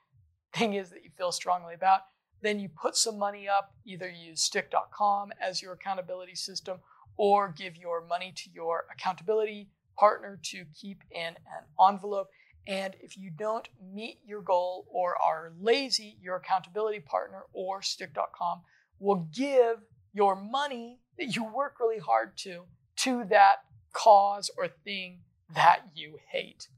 [0.55, 2.01] thing is that you feel strongly about,
[2.43, 6.79] then you put some money up, either use stickK.com as your accountability system
[7.17, 9.69] or give your money to your accountability
[9.99, 12.29] partner to keep in an envelope.
[12.67, 18.61] And if you don't meet your goal or are lazy, your accountability partner or stickK.com
[18.99, 19.79] will give
[20.13, 22.65] your money that you work really hard to
[22.97, 23.57] to that
[23.93, 25.21] cause, or thing
[25.55, 26.69] that you hate.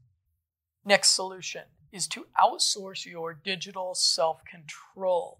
[0.85, 5.39] Next solution is to outsource your digital self control.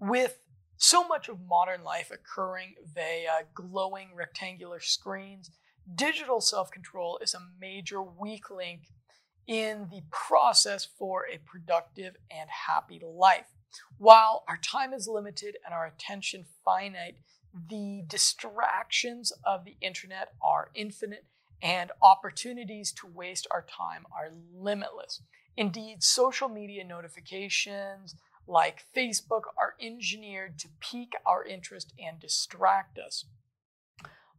[0.00, 0.38] With
[0.76, 5.50] so much of modern life occurring via glowing rectangular screens,
[5.94, 8.88] digital self control is a major weak link
[9.46, 13.46] in the process for a productive and happy life.
[13.98, 17.16] While our time is limited and our attention finite,
[17.54, 21.26] the distractions of the internet are infinite
[21.62, 25.22] and opportunities to waste our time are limitless.
[25.56, 28.14] Indeed, social media notifications
[28.46, 33.26] like Facebook are engineered to pique our interest and distract us.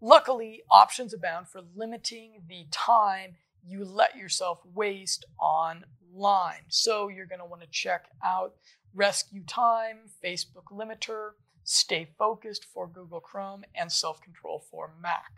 [0.02, 3.36] Luckily, options abound for limiting the time
[3.66, 6.64] you let yourself waste online.
[6.68, 8.56] So you're going to want to check out
[8.96, 11.32] RescueTime, Facebook Limiter,
[11.64, 15.32] Stay Focused for Google Chrome, and Self Control for Mac.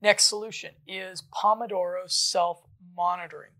[0.00, 2.62] Next solution is Pomodoro self
[2.96, 3.50] monitoring.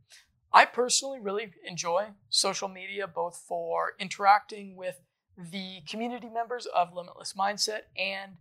[0.52, 5.00] I personally really enjoy social media both for interacting with
[5.36, 8.32] the community members of Limitless Mindset and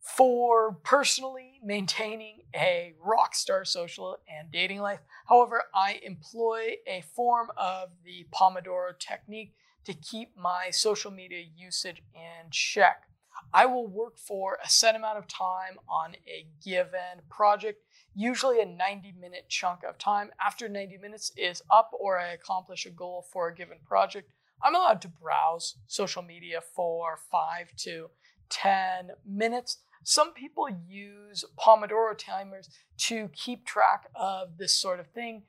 [0.00, 5.00] for personally maintaining a rock star social and dating life.
[5.28, 12.02] However, I employ a form of the Pomodoro technique to keep my social media usage
[12.14, 13.04] in check.
[13.52, 17.82] I will work for a set amount of time on a given project,
[18.14, 20.30] usually a 90 minute chunk of time.
[20.44, 24.30] After 90 minutes is up or I accomplish a goal for a given project,
[24.62, 28.10] I'm allowed to browse social media for five to
[28.50, 29.78] 10 minutes.
[30.02, 32.68] Some people use Pomodoro timers
[33.08, 35.42] to keep track of this sort of thing.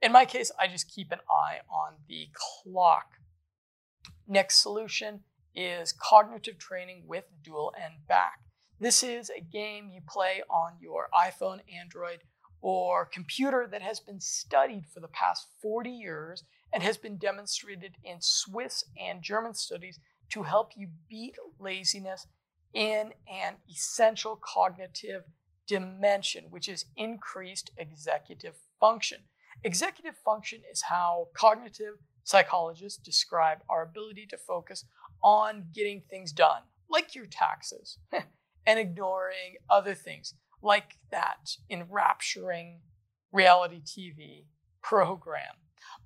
[0.00, 3.06] In my case, I just keep an eye on the clock.
[4.26, 5.20] Next solution
[5.54, 8.40] is cognitive training with dual N-Back.
[8.78, 12.20] This is a game you play on your iPhone, Android,
[12.62, 17.96] or computer that has been studied for the past 40 years and has been demonstrated
[18.02, 19.98] in Swiss and German studies
[20.30, 22.26] to help you beat laziness
[22.74, 25.24] in an essential cognitive
[25.66, 29.18] dimension, which is increased executive function.
[29.62, 31.94] Executive function is how cognitive
[32.24, 34.84] psychologists describe our ability to focus
[35.22, 37.98] on getting things done, like your taxes,
[38.66, 42.80] and ignoring other things like that enrapturing
[43.32, 44.44] reality TV
[44.82, 45.56] program.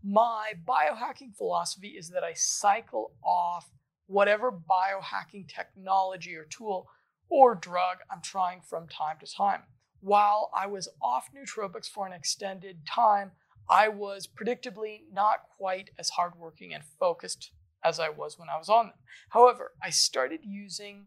[0.03, 3.71] My biohacking philosophy is that I cycle off
[4.07, 6.89] whatever biohacking technology or tool
[7.29, 9.63] or drug I'm trying from time to time.
[10.01, 13.33] While I was off nootropics for an extended time,
[13.69, 17.53] I was predictably not quite as hardworking and focused
[17.83, 18.95] as I was when I was on them.
[19.31, 21.07] However, I started using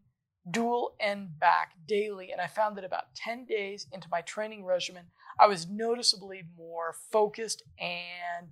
[0.50, 5.06] dual N-Back daily, and I found that about 10 days into my training regimen,
[5.39, 8.48] I was noticeably more focused and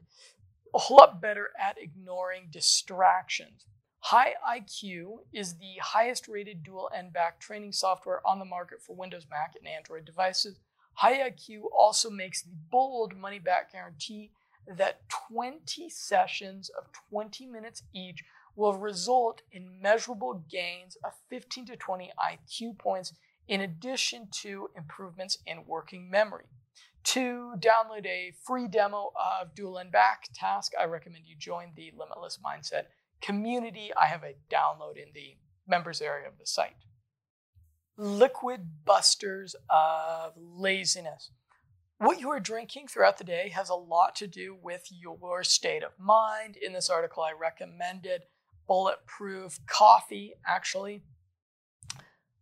[0.73, 3.65] a whole lot better at ignoring distractions.
[4.09, 9.25] High IQ is the highest rated dual N-Back training software on the market for Windows,
[9.27, 10.59] Mac, and Android devices.
[10.93, 14.29] High IQ also makes the bold money back guarantee
[14.67, 18.23] that 20 sessions of 20 minutes each
[18.55, 23.11] will result in measurable gains of 15 to 20 IQ points
[23.47, 26.45] in addition to improvements in working memory.
[27.05, 32.37] To download a free demo of Dual N-Back Task, I recommend you join the Limitless
[32.37, 32.83] Mindset
[33.25, 36.75] community, I have a download in the members area of the site.
[37.97, 41.31] Liquid busters of laziness.
[41.97, 45.81] What you are drinking throughout the day has a lot to do with your state
[45.81, 46.57] of mind.
[46.61, 48.23] In this article, I recommended
[48.67, 51.03] bulletproof coffee, actually.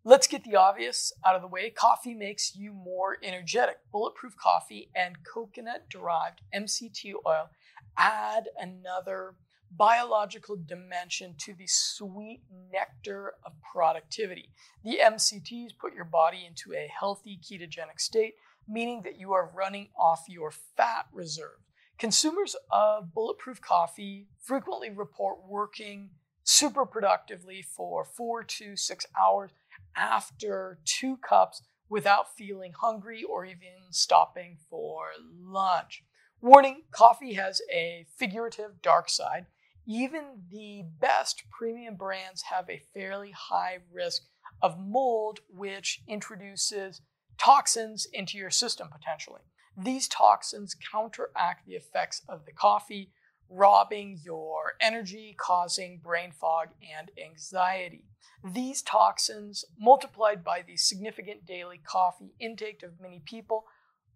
[0.04, 1.70] Let's get the obvious out of the way.
[1.70, 3.78] Coffee makes you more energetic.
[3.92, 7.50] Bulletproof coffee and coconut derived MCT oil
[7.98, 9.36] add another
[9.78, 14.50] biological dimension to the sweet nectar of productivity.
[14.84, 18.36] The MCTs put your body into a healthy ketogenic state,
[18.68, 21.60] meaning that you are running off your fat reserve.
[21.98, 26.10] Consumers of bulletproof coffee frequently report working
[26.44, 29.52] super productively for four to six hours
[29.96, 35.08] after two cups without feeling hungry or even stopping for
[35.40, 36.04] lunch.
[36.42, 39.46] Warning coffee has a figurative dark side
[39.86, 44.24] even the best premium brands have a fairly high risk
[44.62, 47.02] of mold, which introduces
[47.38, 49.42] toxins into your system potentially.
[49.78, 53.12] These toxins counteract the effects of the coffee,
[53.50, 58.06] robbing your energy, causing brain fog and anxiety.
[58.44, 63.66] These toxins, multiplied by the significant daily coffee intake of many people,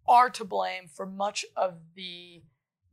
[0.07, 2.43] are to blame for much of the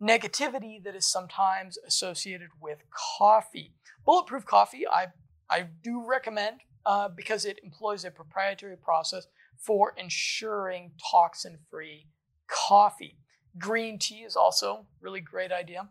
[0.05, 2.79] negativity that is sometimes associated with
[3.19, 3.73] coffee.
[4.05, 5.07] Bulletproof coffee, I,
[5.49, 9.27] I do recommend uh, because it employs a proprietary process
[9.57, 12.07] for ensuring toxin free
[12.47, 13.17] coffee.
[13.59, 15.89] Green tea is also really great idea.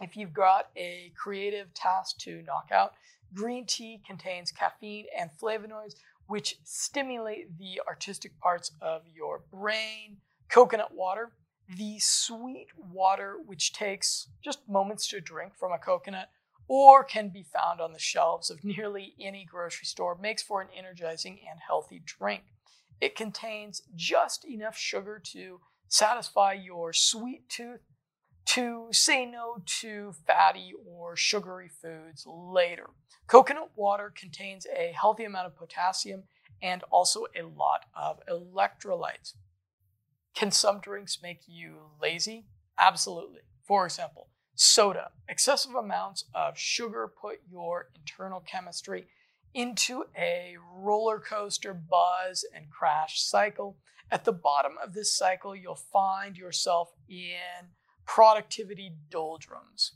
[0.00, 2.94] If you've got a creative task to knock out,
[3.34, 5.94] green tea contains caffeine and flavonoids,
[6.26, 10.16] which stimulate the artistic parts of your brain.
[10.48, 11.32] Coconut water
[11.68, 16.30] the sweet water, which takes just moments to drink from a coconut
[16.66, 20.68] or can be found on the shelves of nearly any grocery store, makes for an
[20.76, 22.44] energizing and healthy drink.
[23.00, 27.80] It contains just enough sugar to satisfy your sweet tooth
[28.46, 32.90] to say no to fatty or sugary foods later.
[33.26, 36.24] Coconut water contains a healthy amount of potassium
[36.62, 39.34] and also a lot of electrolytes.
[40.34, 42.46] Can some drinks make you lazy?
[42.78, 43.40] Absolutely.
[43.62, 45.10] For example, soda.
[45.28, 49.06] Excessive amounts of sugar put your internal chemistry
[49.54, 53.76] into a roller coaster buzz and crash cycle.
[54.10, 57.70] At the bottom of this cycle, you'll find yourself in
[58.04, 59.92] productivity doldrums.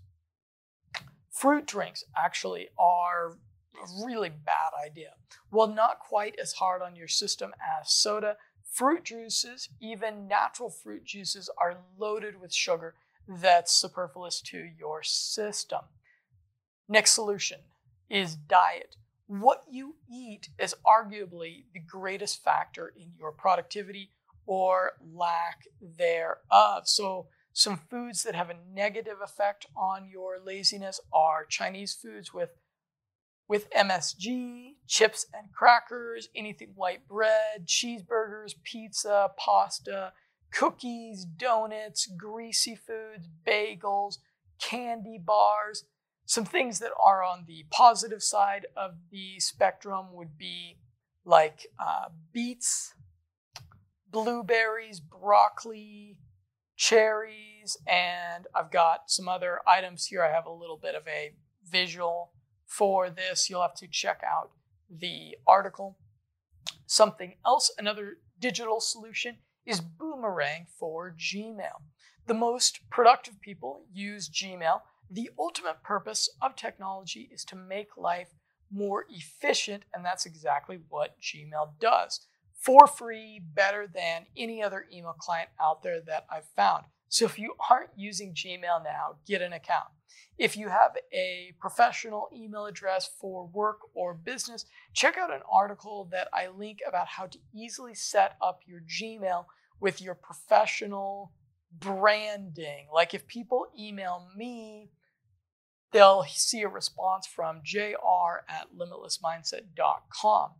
[1.30, 5.10] Fruit drinks actually are a really bad idea.
[5.50, 8.36] Well, not quite as hard on your system as soda,
[8.70, 12.94] Fruit juices, even natural fruit juices, are loaded with sugar
[13.26, 15.80] that's superfluous to your system.
[16.88, 17.60] Next solution
[18.08, 18.96] is diet.
[19.26, 24.10] What you eat is arguably the greatest factor in your productivity
[24.46, 26.88] or lack thereof.
[26.88, 32.50] So, some foods that have a negative effect on your laziness are Chinese foods with
[33.48, 40.12] with MSG, chips and crackers, anything white bread, cheeseburgers, pizza, pasta,
[40.52, 44.18] cookies, donuts, greasy foods, bagels,
[44.60, 45.84] candy bars.
[46.26, 50.78] Some things that are on the positive side of the spectrum would be
[51.24, 52.94] like uh, beets,
[54.10, 56.18] blueberries, broccoli,
[56.76, 60.22] cherries, and I've got some other items here.
[60.22, 61.32] I have a little bit of a
[61.66, 62.32] visual
[62.68, 64.50] for this, you'll have to check out
[64.88, 65.98] the article.
[66.86, 71.82] Something else, another digital solution is Boomerang for Gmail.
[72.26, 74.82] The most productive people use Gmail.
[75.10, 78.28] The ultimate purpose of technology is to make life
[78.70, 82.20] more efficient, and that's exactly what Gmail does.
[82.60, 86.84] For free, better than any other email client out there that I've found.
[87.08, 89.88] So if you aren't using Gmail now, get an account.
[90.36, 96.08] If you have a professional email address for work or business, check out an article
[96.12, 99.46] that I link about how to easily set up your Gmail
[99.80, 101.32] with your professional
[101.72, 102.86] branding.
[102.92, 104.90] Like if people email me,
[105.92, 110.50] they'll see a response from jr at limitlessmindset.com.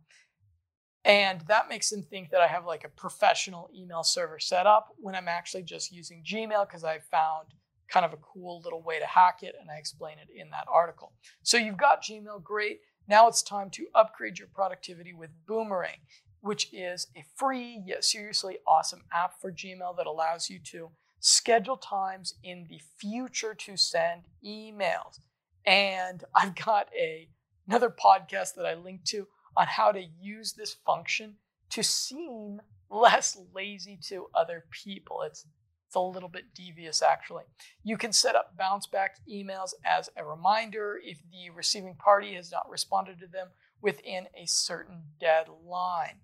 [1.05, 4.89] And that makes them think that I have like a professional email server set up
[4.97, 7.47] when I'm actually just using Gmail because I found
[7.89, 10.67] kind of a cool little way to hack it and I explain it in that
[10.71, 11.13] article.
[11.41, 12.81] So you've got Gmail, great.
[13.07, 16.01] Now it's time to upgrade your productivity with Boomerang,
[16.41, 21.77] which is a free yet seriously awesome app for Gmail that allows you to schedule
[21.77, 25.19] times in the future to send emails.
[25.65, 27.29] And I've got a
[27.67, 31.35] another podcast that I linked to on how to use this function
[31.71, 35.21] to seem less lazy to other people.
[35.21, 35.45] It's
[35.87, 37.45] it's a little bit devious actually.
[37.83, 42.51] You can set up bounce back emails as a reminder if the receiving party has
[42.51, 43.47] not responded to them
[43.81, 46.19] within a certain deadline.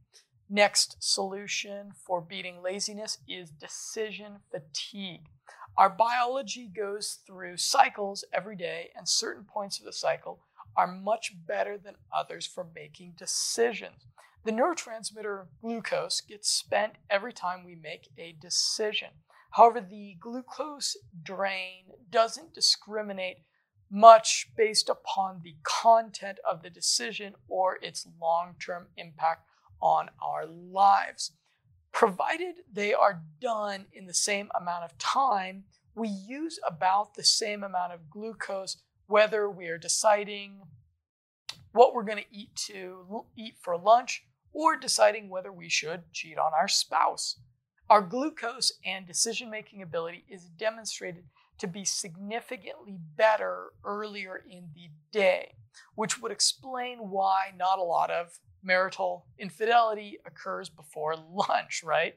[0.47, 5.29] Next solution for beating laziness is decision fatigue.
[5.77, 10.39] Our biology goes through cycles every day, and certain points of the cycle
[10.75, 14.05] are much better than others for making decisions.
[14.43, 19.09] The neurotransmitter glucose gets spent every time we make a decision.
[19.51, 23.37] However, the glucose drain doesn't discriminate
[23.89, 29.47] much based upon the content of the decision or its long term impact
[29.81, 31.31] on our lives.
[31.91, 35.63] Provided they are done in the same amount of time,
[35.95, 38.77] we use about the same amount of glucose
[39.07, 40.61] whether we are deciding
[41.71, 46.37] what we're going to eat to eat for lunch or deciding whether we should cheat
[46.37, 47.37] on our spouse.
[47.89, 51.25] Our glucose and decision making ability is demonstrated
[51.59, 55.55] to be significantly better earlier in the day,
[55.95, 62.15] which would explain why not a lot of marital infidelity occurs before lunch, right?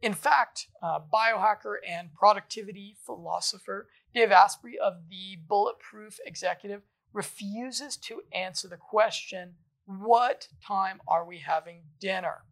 [0.00, 8.22] In fact, uh, biohacker and productivity philosopher Dave Asprey of the Bulletproof Executive refuses to
[8.32, 9.54] answer the question
[9.86, 12.44] what time are we having dinner?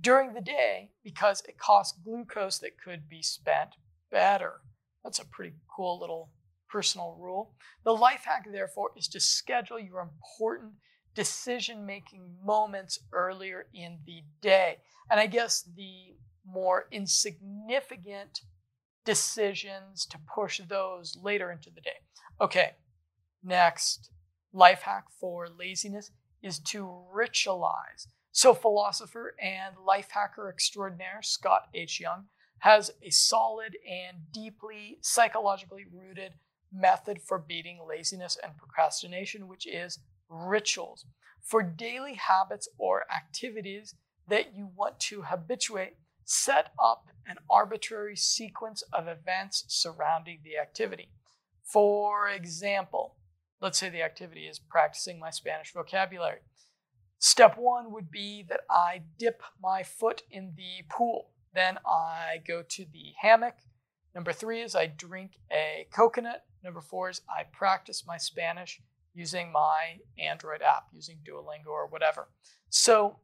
[0.00, 3.70] During the day, because it costs glucose that could be spent
[4.12, 4.60] better.
[5.02, 6.30] That's a pretty cool little
[6.70, 7.52] personal rule.
[7.84, 10.74] The life hack, therefore, is to schedule your important
[11.14, 14.78] decision making moments earlier in the day.
[15.10, 16.14] And I guess the
[16.46, 18.42] more insignificant
[19.08, 21.96] decisions to push those later into the day.
[22.42, 22.72] Okay,
[23.42, 24.10] next
[24.52, 26.10] life hack for laziness
[26.42, 28.08] is to ritualize.
[28.32, 31.98] So, philosopher and life hacker extraordinaire Scott H.
[31.98, 32.26] Young
[32.58, 36.34] has a solid and deeply psychologically rooted
[36.70, 41.06] method for beating laziness and procrastination, which is rituals.
[41.40, 43.94] For daily habits or activities
[44.28, 45.94] that you want to habituate,
[46.28, 51.10] set up an arbitrary sequence of events surrounding the activity.
[51.62, 53.16] For example,
[53.62, 56.40] let's say the activity is practicing my Spanish vocabulary.
[57.18, 61.30] Step one would be that I dip my foot in the pool.
[61.54, 63.56] Then I go to the hammock.
[64.14, 66.44] Number three is I drink a coconut.
[66.62, 68.82] Number four is I practice my Spanish
[69.14, 72.28] using my Android app, using Duolingo or whatever.
[72.68, 73.16] So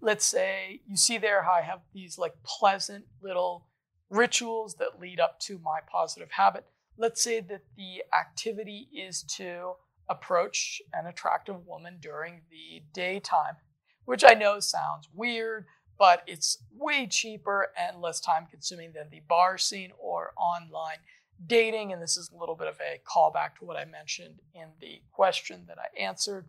[0.00, 3.66] let's say you see there how I have these like pleasant little
[4.10, 6.64] rituals that lead up to my positive habit.
[6.96, 9.74] Let's say that the activity is to
[10.08, 13.56] approach an attractive woman during the daytime,
[14.04, 15.66] which I know sounds weird,
[15.98, 20.98] but it's way cheaper and less time consuming than the bar scene or online
[21.46, 21.92] dating.
[21.92, 25.02] And this is a little bit of a callback to what I mentioned in the
[25.12, 26.46] question that I answered.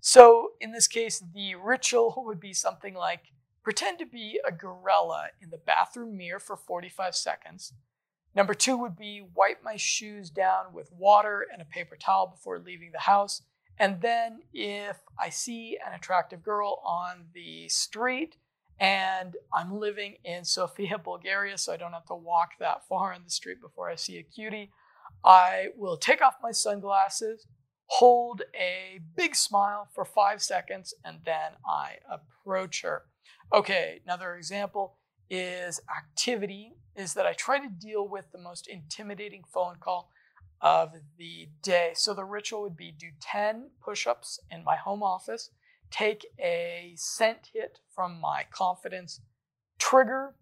[0.00, 3.32] So in this case, the ritual would be something like
[3.62, 7.72] pretend to be a gorilla in the bathroom mirror for 45 seconds.
[8.34, 12.58] Number two would be wipe my shoes down with water and a paper towel before
[12.58, 13.42] leaving the house.
[13.78, 18.36] And then if I see an attractive girl on the street
[18.78, 23.22] and I'm living in Sofia, Bulgaria, so I don't have to walk that far on
[23.24, 24.70] the street before I see a cutie,
[25.24, 27.46] I will take off my sunglasses,
[27.86, 33.04] hold a big smile for five seconds, and then I approach her.
[33.52, 34.96] Okay, another example
[35.30, 40.10] is activity is that I try to deal with the most intimidating phone call
[40.60, 41.92] of the day.
[41.94, 45.50] So the ritual would be do 10 push ups in my home office,
[45.90, 49.20] take a scent hit from my confidence
[49.78, 50.34] trigger,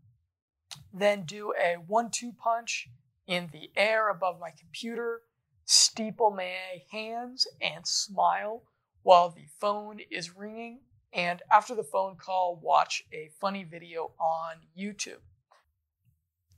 [0.92, 2.88] then do a one two punch
[3.26, 5.22] in the air above my computer,
[5.64, 8.62] steeple my hands, and smile
[9.02, 10.80] while the phone is ringing.
[11.12, 15.20] And after the phone call, watch a funny video on YouTube.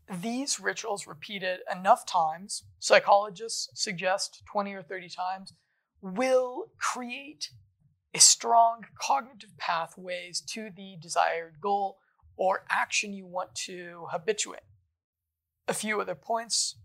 [0.09, 5.53] These rituals repeated enough times, psychologists suggest 20 or 30 times,
[6.01, 7.51] will create
[8.15, 11.99] a strong cognitive pathways to the desired goal
[12.37, 14.61] or action you want to habituate.
[15.69, 16.77] A few other points.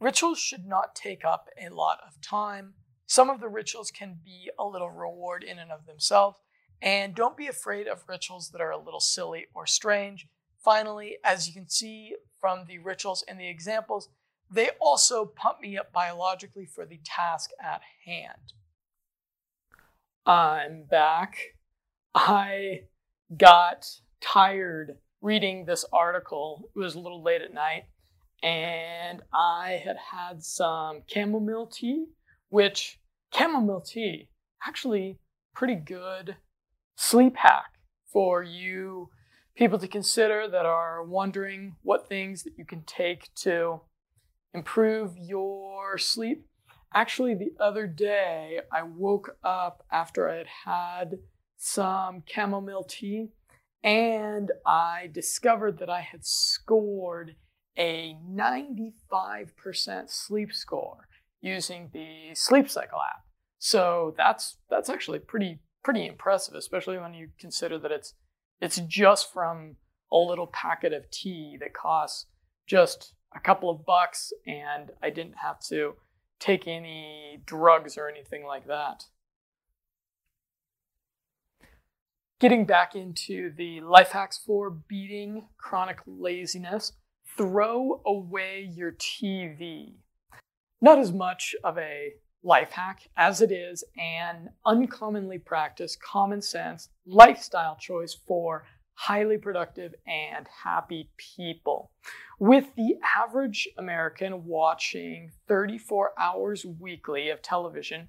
[0.00, 2.74] Rituals should not take up a lot of time.
[3.06, 6.38] Some of the rituals can be a little reward in and of themselves,
[6.80, 10.26] and don't be afraid of rituals that are a little silly or strange.
[10.58, 14.08] Finally, as you can see from the rituals and the examples,
[14.50, 18.54] they also pump me up biologically for the task at hand.
[20.24, 21.36] I'm back.
[22.14, 22.84] I
[23.36, 23.86] got
[24.20, 26.70] tired reading this article.
[26.74, 27.84] It was a little late at night,
[28.42, 32.06] and I had had some chamomile tea,
[32.48, 32.98] which
[33.34, 34.28] chamomile tea
[34.66, 35.18] actually
[35.54, 36.36] pretty good
[36.96, 37.72] sleep hack
[38.06, 39.08] for you
[39.56, 43.80] people to consider that are wondering what things that you can take to
[44.54, 46.46] improve your sleep.
[46.92, 51.18] Actually, the other day, I woke up after I had had
[51.56, 53.28] some chamomile tea
[53.84, 57.36] and I discovered that I had scored
[57.76, 61.08] a 95% sleep score
[61.40, 63.24] using the Sleep Cycle app.
[63.58, 68.14] So that's that's actually pretty pretty impressive, especially when you consider that it's
[68.60, 69.76] it's just from
[70.12, 72.26] a little packet of tea that costs
[72.66, 75.94] just a couple of bucks, and I didn't have to
[76.38, 79.04] take any drugs or anything like that.
[82.40, 86.92] Getting back into the life hacks for beating chronic laziness,
[87.36, 89.94] throw away your TV.
[90.80, 96.88] Not as much of a life hack as it is an uncommonly practiced common sense
[97.06, 98.64] lifestyle choice for
[98.94, 101.90] highly productive and happy people.
[102.38, 108.08] With the average American watching 34 hours weekly of television,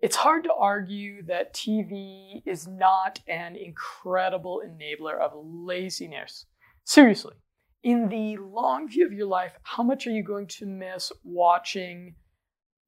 [0.00, 6.46] it's hard to argue that TV is not an incredible enabler of laziness.
[6.84, 7.34] Seriously,
[7.82, 12.14] in the long view of your life, how much are you going to miss watching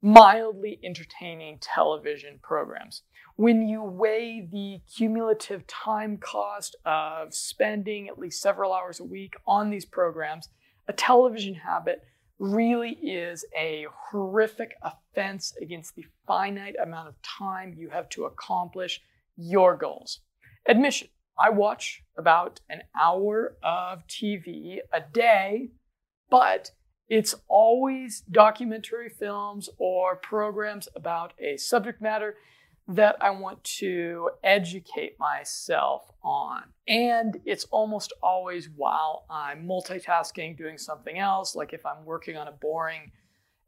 [0.03, 3.03] mildly entertaining television programs?
[3.37, 9.35] When you weigh the cumulative time cost of spending at least several hours a week
[9.47, 10.49] on these programs,
[10.89, 12.03] a television habit
[12.39, 19.01] really is a horrific offense against the finite amount of time you have to accomplish
[19.37, 20.21] your goals.
[20.67, 21.09] Admission
[21.39, 25.71] I watch about an hour of TV a day,
[26.31, 26.71] but
[27.09, 32.37] it's always documentary films or programs about a subject matter
[32.89, 36.65] that I want to educate myself on.
[36.89, 41.55] And it's almost always while I'm multitasking, doing something else.
[41.55, 43.13] Like if I'm working on a boring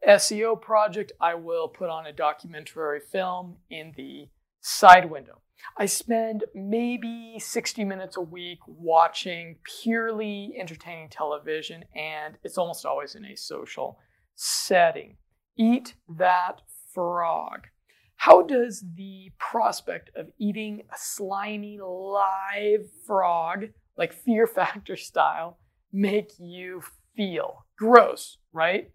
[0.07, 4.29] SEO project, I will put on a documentary film in the
[4.61, 5.41] side window.
[5.77, 13.15] I spend maybe 60 minutes a week watching purely entertaining television, and it's almost always
[13.15, 13.99] in a social
[14.35, 15.17] setting.
[15.57, 16.63] Eat that
[16.93, 17.69] frog.
[18.17, 23.67] How does the prospect of eating a slimy live frog,
[23.99, 25.59] like Fear Factor style,
[25.93, 26.83] make you
[27.17, 27.67] feel?
[27.77, 28.91] Gross, right?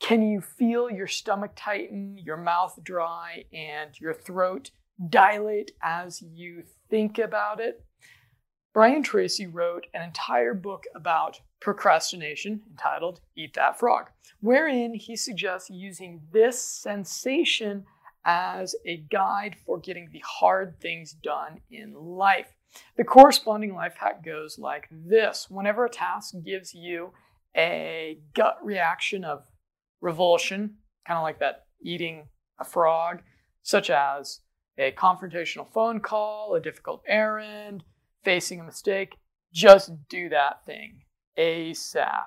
[0.00, 4.70] Can you feel your stomach tighten, your mouth dry, and your throat
[5.08, 7.84] dilate as you think about it?
[8.72, 14.06] Brian Tracy wrote an entire book about procrastination entitled Eat That Frog,
[14.40, 17.84] wherein he suggests using this sensation
[18.24, 22.48] as a guide for getting the hard things done in life.
[22.96, 27.12] The corresponding life hack goes like this Whenever a task gives you
[27.56, 29.44] a gut reaction of
[30.00, 32.28] revulsion, kind of like that eating
[32.58, 33.22] a frog,
[33.62, 34.40] such as
[34.78, 37.84] a confrontational phone call, a difficult errand,
[38.24, 39.16] facing a mistake,
[39.52, 41.02] just do that thing
[41.38, 42.24] ASAP.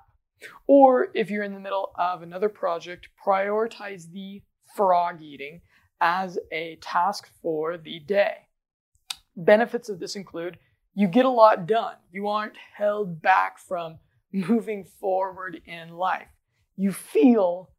[0.67, 4.43] Or if you're in the middle of another project, prioritize the
[4.75, 5.61] frog eating
[5.99, 8.47] as a task for the day.
[9.35, 10.57] Benefits of this include
[10.93, 11.95] you get a lot done.
[12.11, 13.99] You aren't held back from
[14.33, 16.27] moving forward in life.
[16.75, 17.71] You feel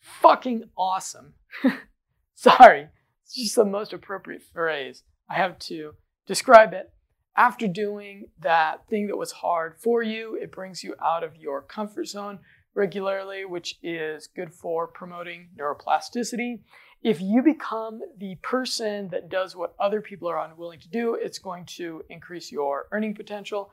[0.00, 1.34] fucking awesome.
[2.34, 2.88] Sorry,
[3.34, 5.02] just the most appropriate phrase.
[5.28, 5.92] I have to
[6.26, 6.92] describe it.
[7.36, 11.62] After doing that thing that was hard for you, it brings you out of your
[11.62, 12.40] comfort zone
[12.74, 16.60] regularly, which is good for promoting neuroplasticity.
[17.02, 21.38] If you become the person that does what other people are unwilling to do, it's
[21.38, 23.72] going to increase your earning potential.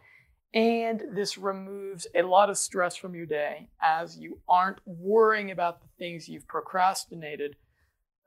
[0.53, 5.81] And this removes a lot of stress from your day as you aren't worrying about
[5.81, 7.55] the things you've procrastinated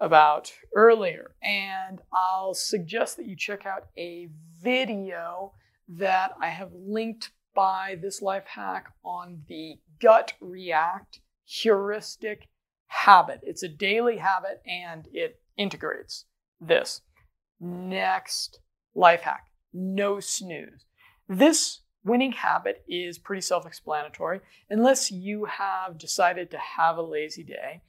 [0.03, 1.35] about earlier.
[1.43, 4.29] And I'll suggest that you check out a
[4.61, 5.53] video
[5.89, 12.49] that I have linked by this life hack on the gut react heuristic
[12.89, 13.41] habit.
[13.43, 16.25] It's a daily habit and it integrates
[16.61, 17.03] this.
[17.61, 18.59] Next
[18.95, 20.85] life hack no snooze.
[21.29, 24.41] This winning habit is pretty self explanatory.
[24.71, 27.81] Unless you have decided to have a lazy day,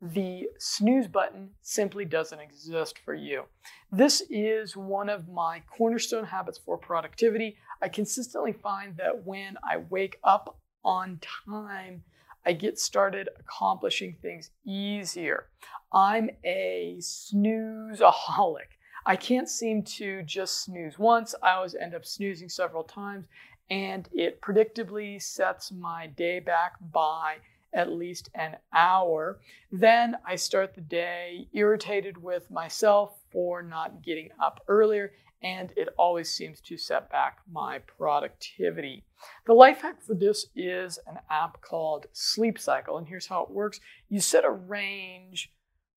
[0.00, 3.44] the snooze button simply doesn't exist for you.
[3.90, 7.56] This is one of my cornerstone habits for productivity.
[7.82, 12.04] I consistently find that when I wake up on time,
[12.46, 15.46] I get started accomplishing things easier.
[15.92, 18.70] I'm a snoozeaholic.
[19.04, 21.34] I can't seem to just snooze once.
[21.42, 23.26] I always end up snoozing several times,
[23.70, 27.36] and it predictably sets my day back by
[27.72, 29.40] at least an hour.
[29.70, 35.12] Then I start the day irritated with myself for not getting up earlier
[35.42, 39.04] and it always seems to set back my productivity.
[39.46, 43.50] The life hack for this is an app called Sleep Cycle, and here's how it
[43.50, 45.52] works you set a range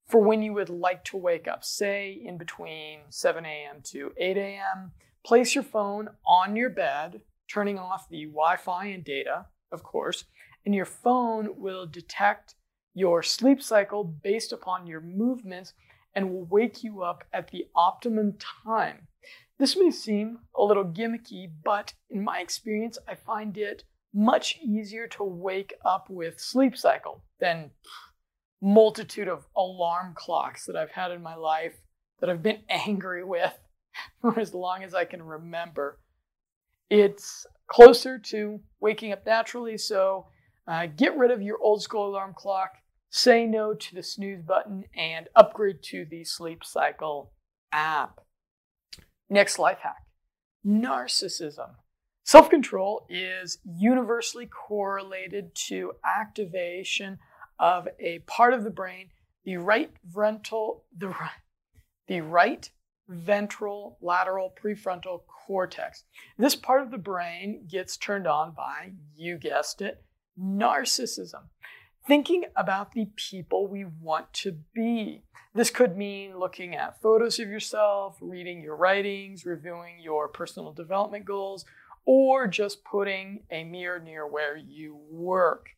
[0.07, 3.81] for when you would like to wake up, say in between 7 a.m.
[3.85, 4.91] to 8 a.m.
[5.25, 10.25] Place your phone on your bed, turning off the Wi Fi and data, of course,
[10.65, 12.55] and your phone will detect
[12.93, 15.73] your sleep cycle based upon your movements
[16.13, 19.07] and will wake you up at the optimum time.
[19.57, 23.83] This may seem a little gimmicky, but in my experience, I find it
[24.13, 27.71] much easier to wake up with sleep cycle than
[28.61, 31.75] multitude of alarm clocks that I've had in my life
[32.19, 33.57] that I've been angry with
[34.21, 35.99] for as long as I can remember.
[36.89, 40.27] It's closer to waking up naturally, so
[40.71, 42.75] uh, get rid of your old school alarm clock,
[43.09, 47.33] say no to the snooze button, and upgrade to the sleep cycle
[47.73, 48.21] app.
[49.29, 50.05] Next life hack
[50.65, 51.71] narcissism.
[52.23, 57.19] Self control is universally correlated to activation
[57.59, 59.09] of a part of the brain,
[59.43, 61.41] the right ventral, the right,
[62.07, 62.69] the right
[63.09, 66.05] ventral lateral prefrontal cortex.
[66.37, 70.01] This part of the brain gets turned on by, you guessed it,
[70.41, 71.43] narcissism
[72.07, 75.23] thinking about the people we want to be.
[75.53, 81.25] This could mean looking at photos of yourself, reading your writings, reviewing your personal development
[81.25, 81.65] goals,
[82.05, 85.69] or just putting a mirror near where you work.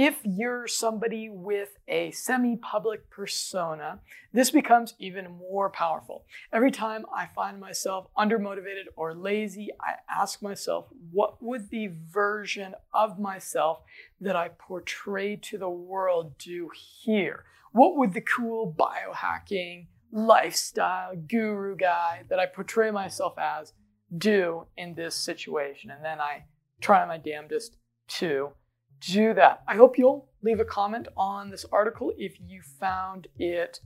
[0.00, 3.98] If you're somebody with a semi public persona,
[4.32, 6.24] this becomes even more powerful.
[6.52, 12.76] Every time I find myself undermotivated or lazy, I ask myself, what would the version
[12.94, 13.80] of myself
[14.20, 16.70] that I portray to the world do
[17.02, 17.46] here?
[17.72, 23.72] What would the cool biohacking lifestyle guru guy that I portray myself as
[24.16, 25.90] do in this situation?
[25.90, 26.44] And then I
[26.80, 27.78] try my damnedest
[28.18, 28.52] to
[29.00, 29.62] do that.
[29.66, 33.80] I hope you'll leave a comment on this article if you found it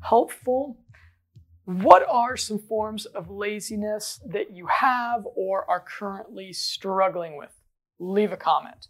[0.00, 0.78] helpful.
[1.64, 7.58] What are some forms of laziness that you have or are currently struggling with?
[7.98, 8.88] Leave a comment.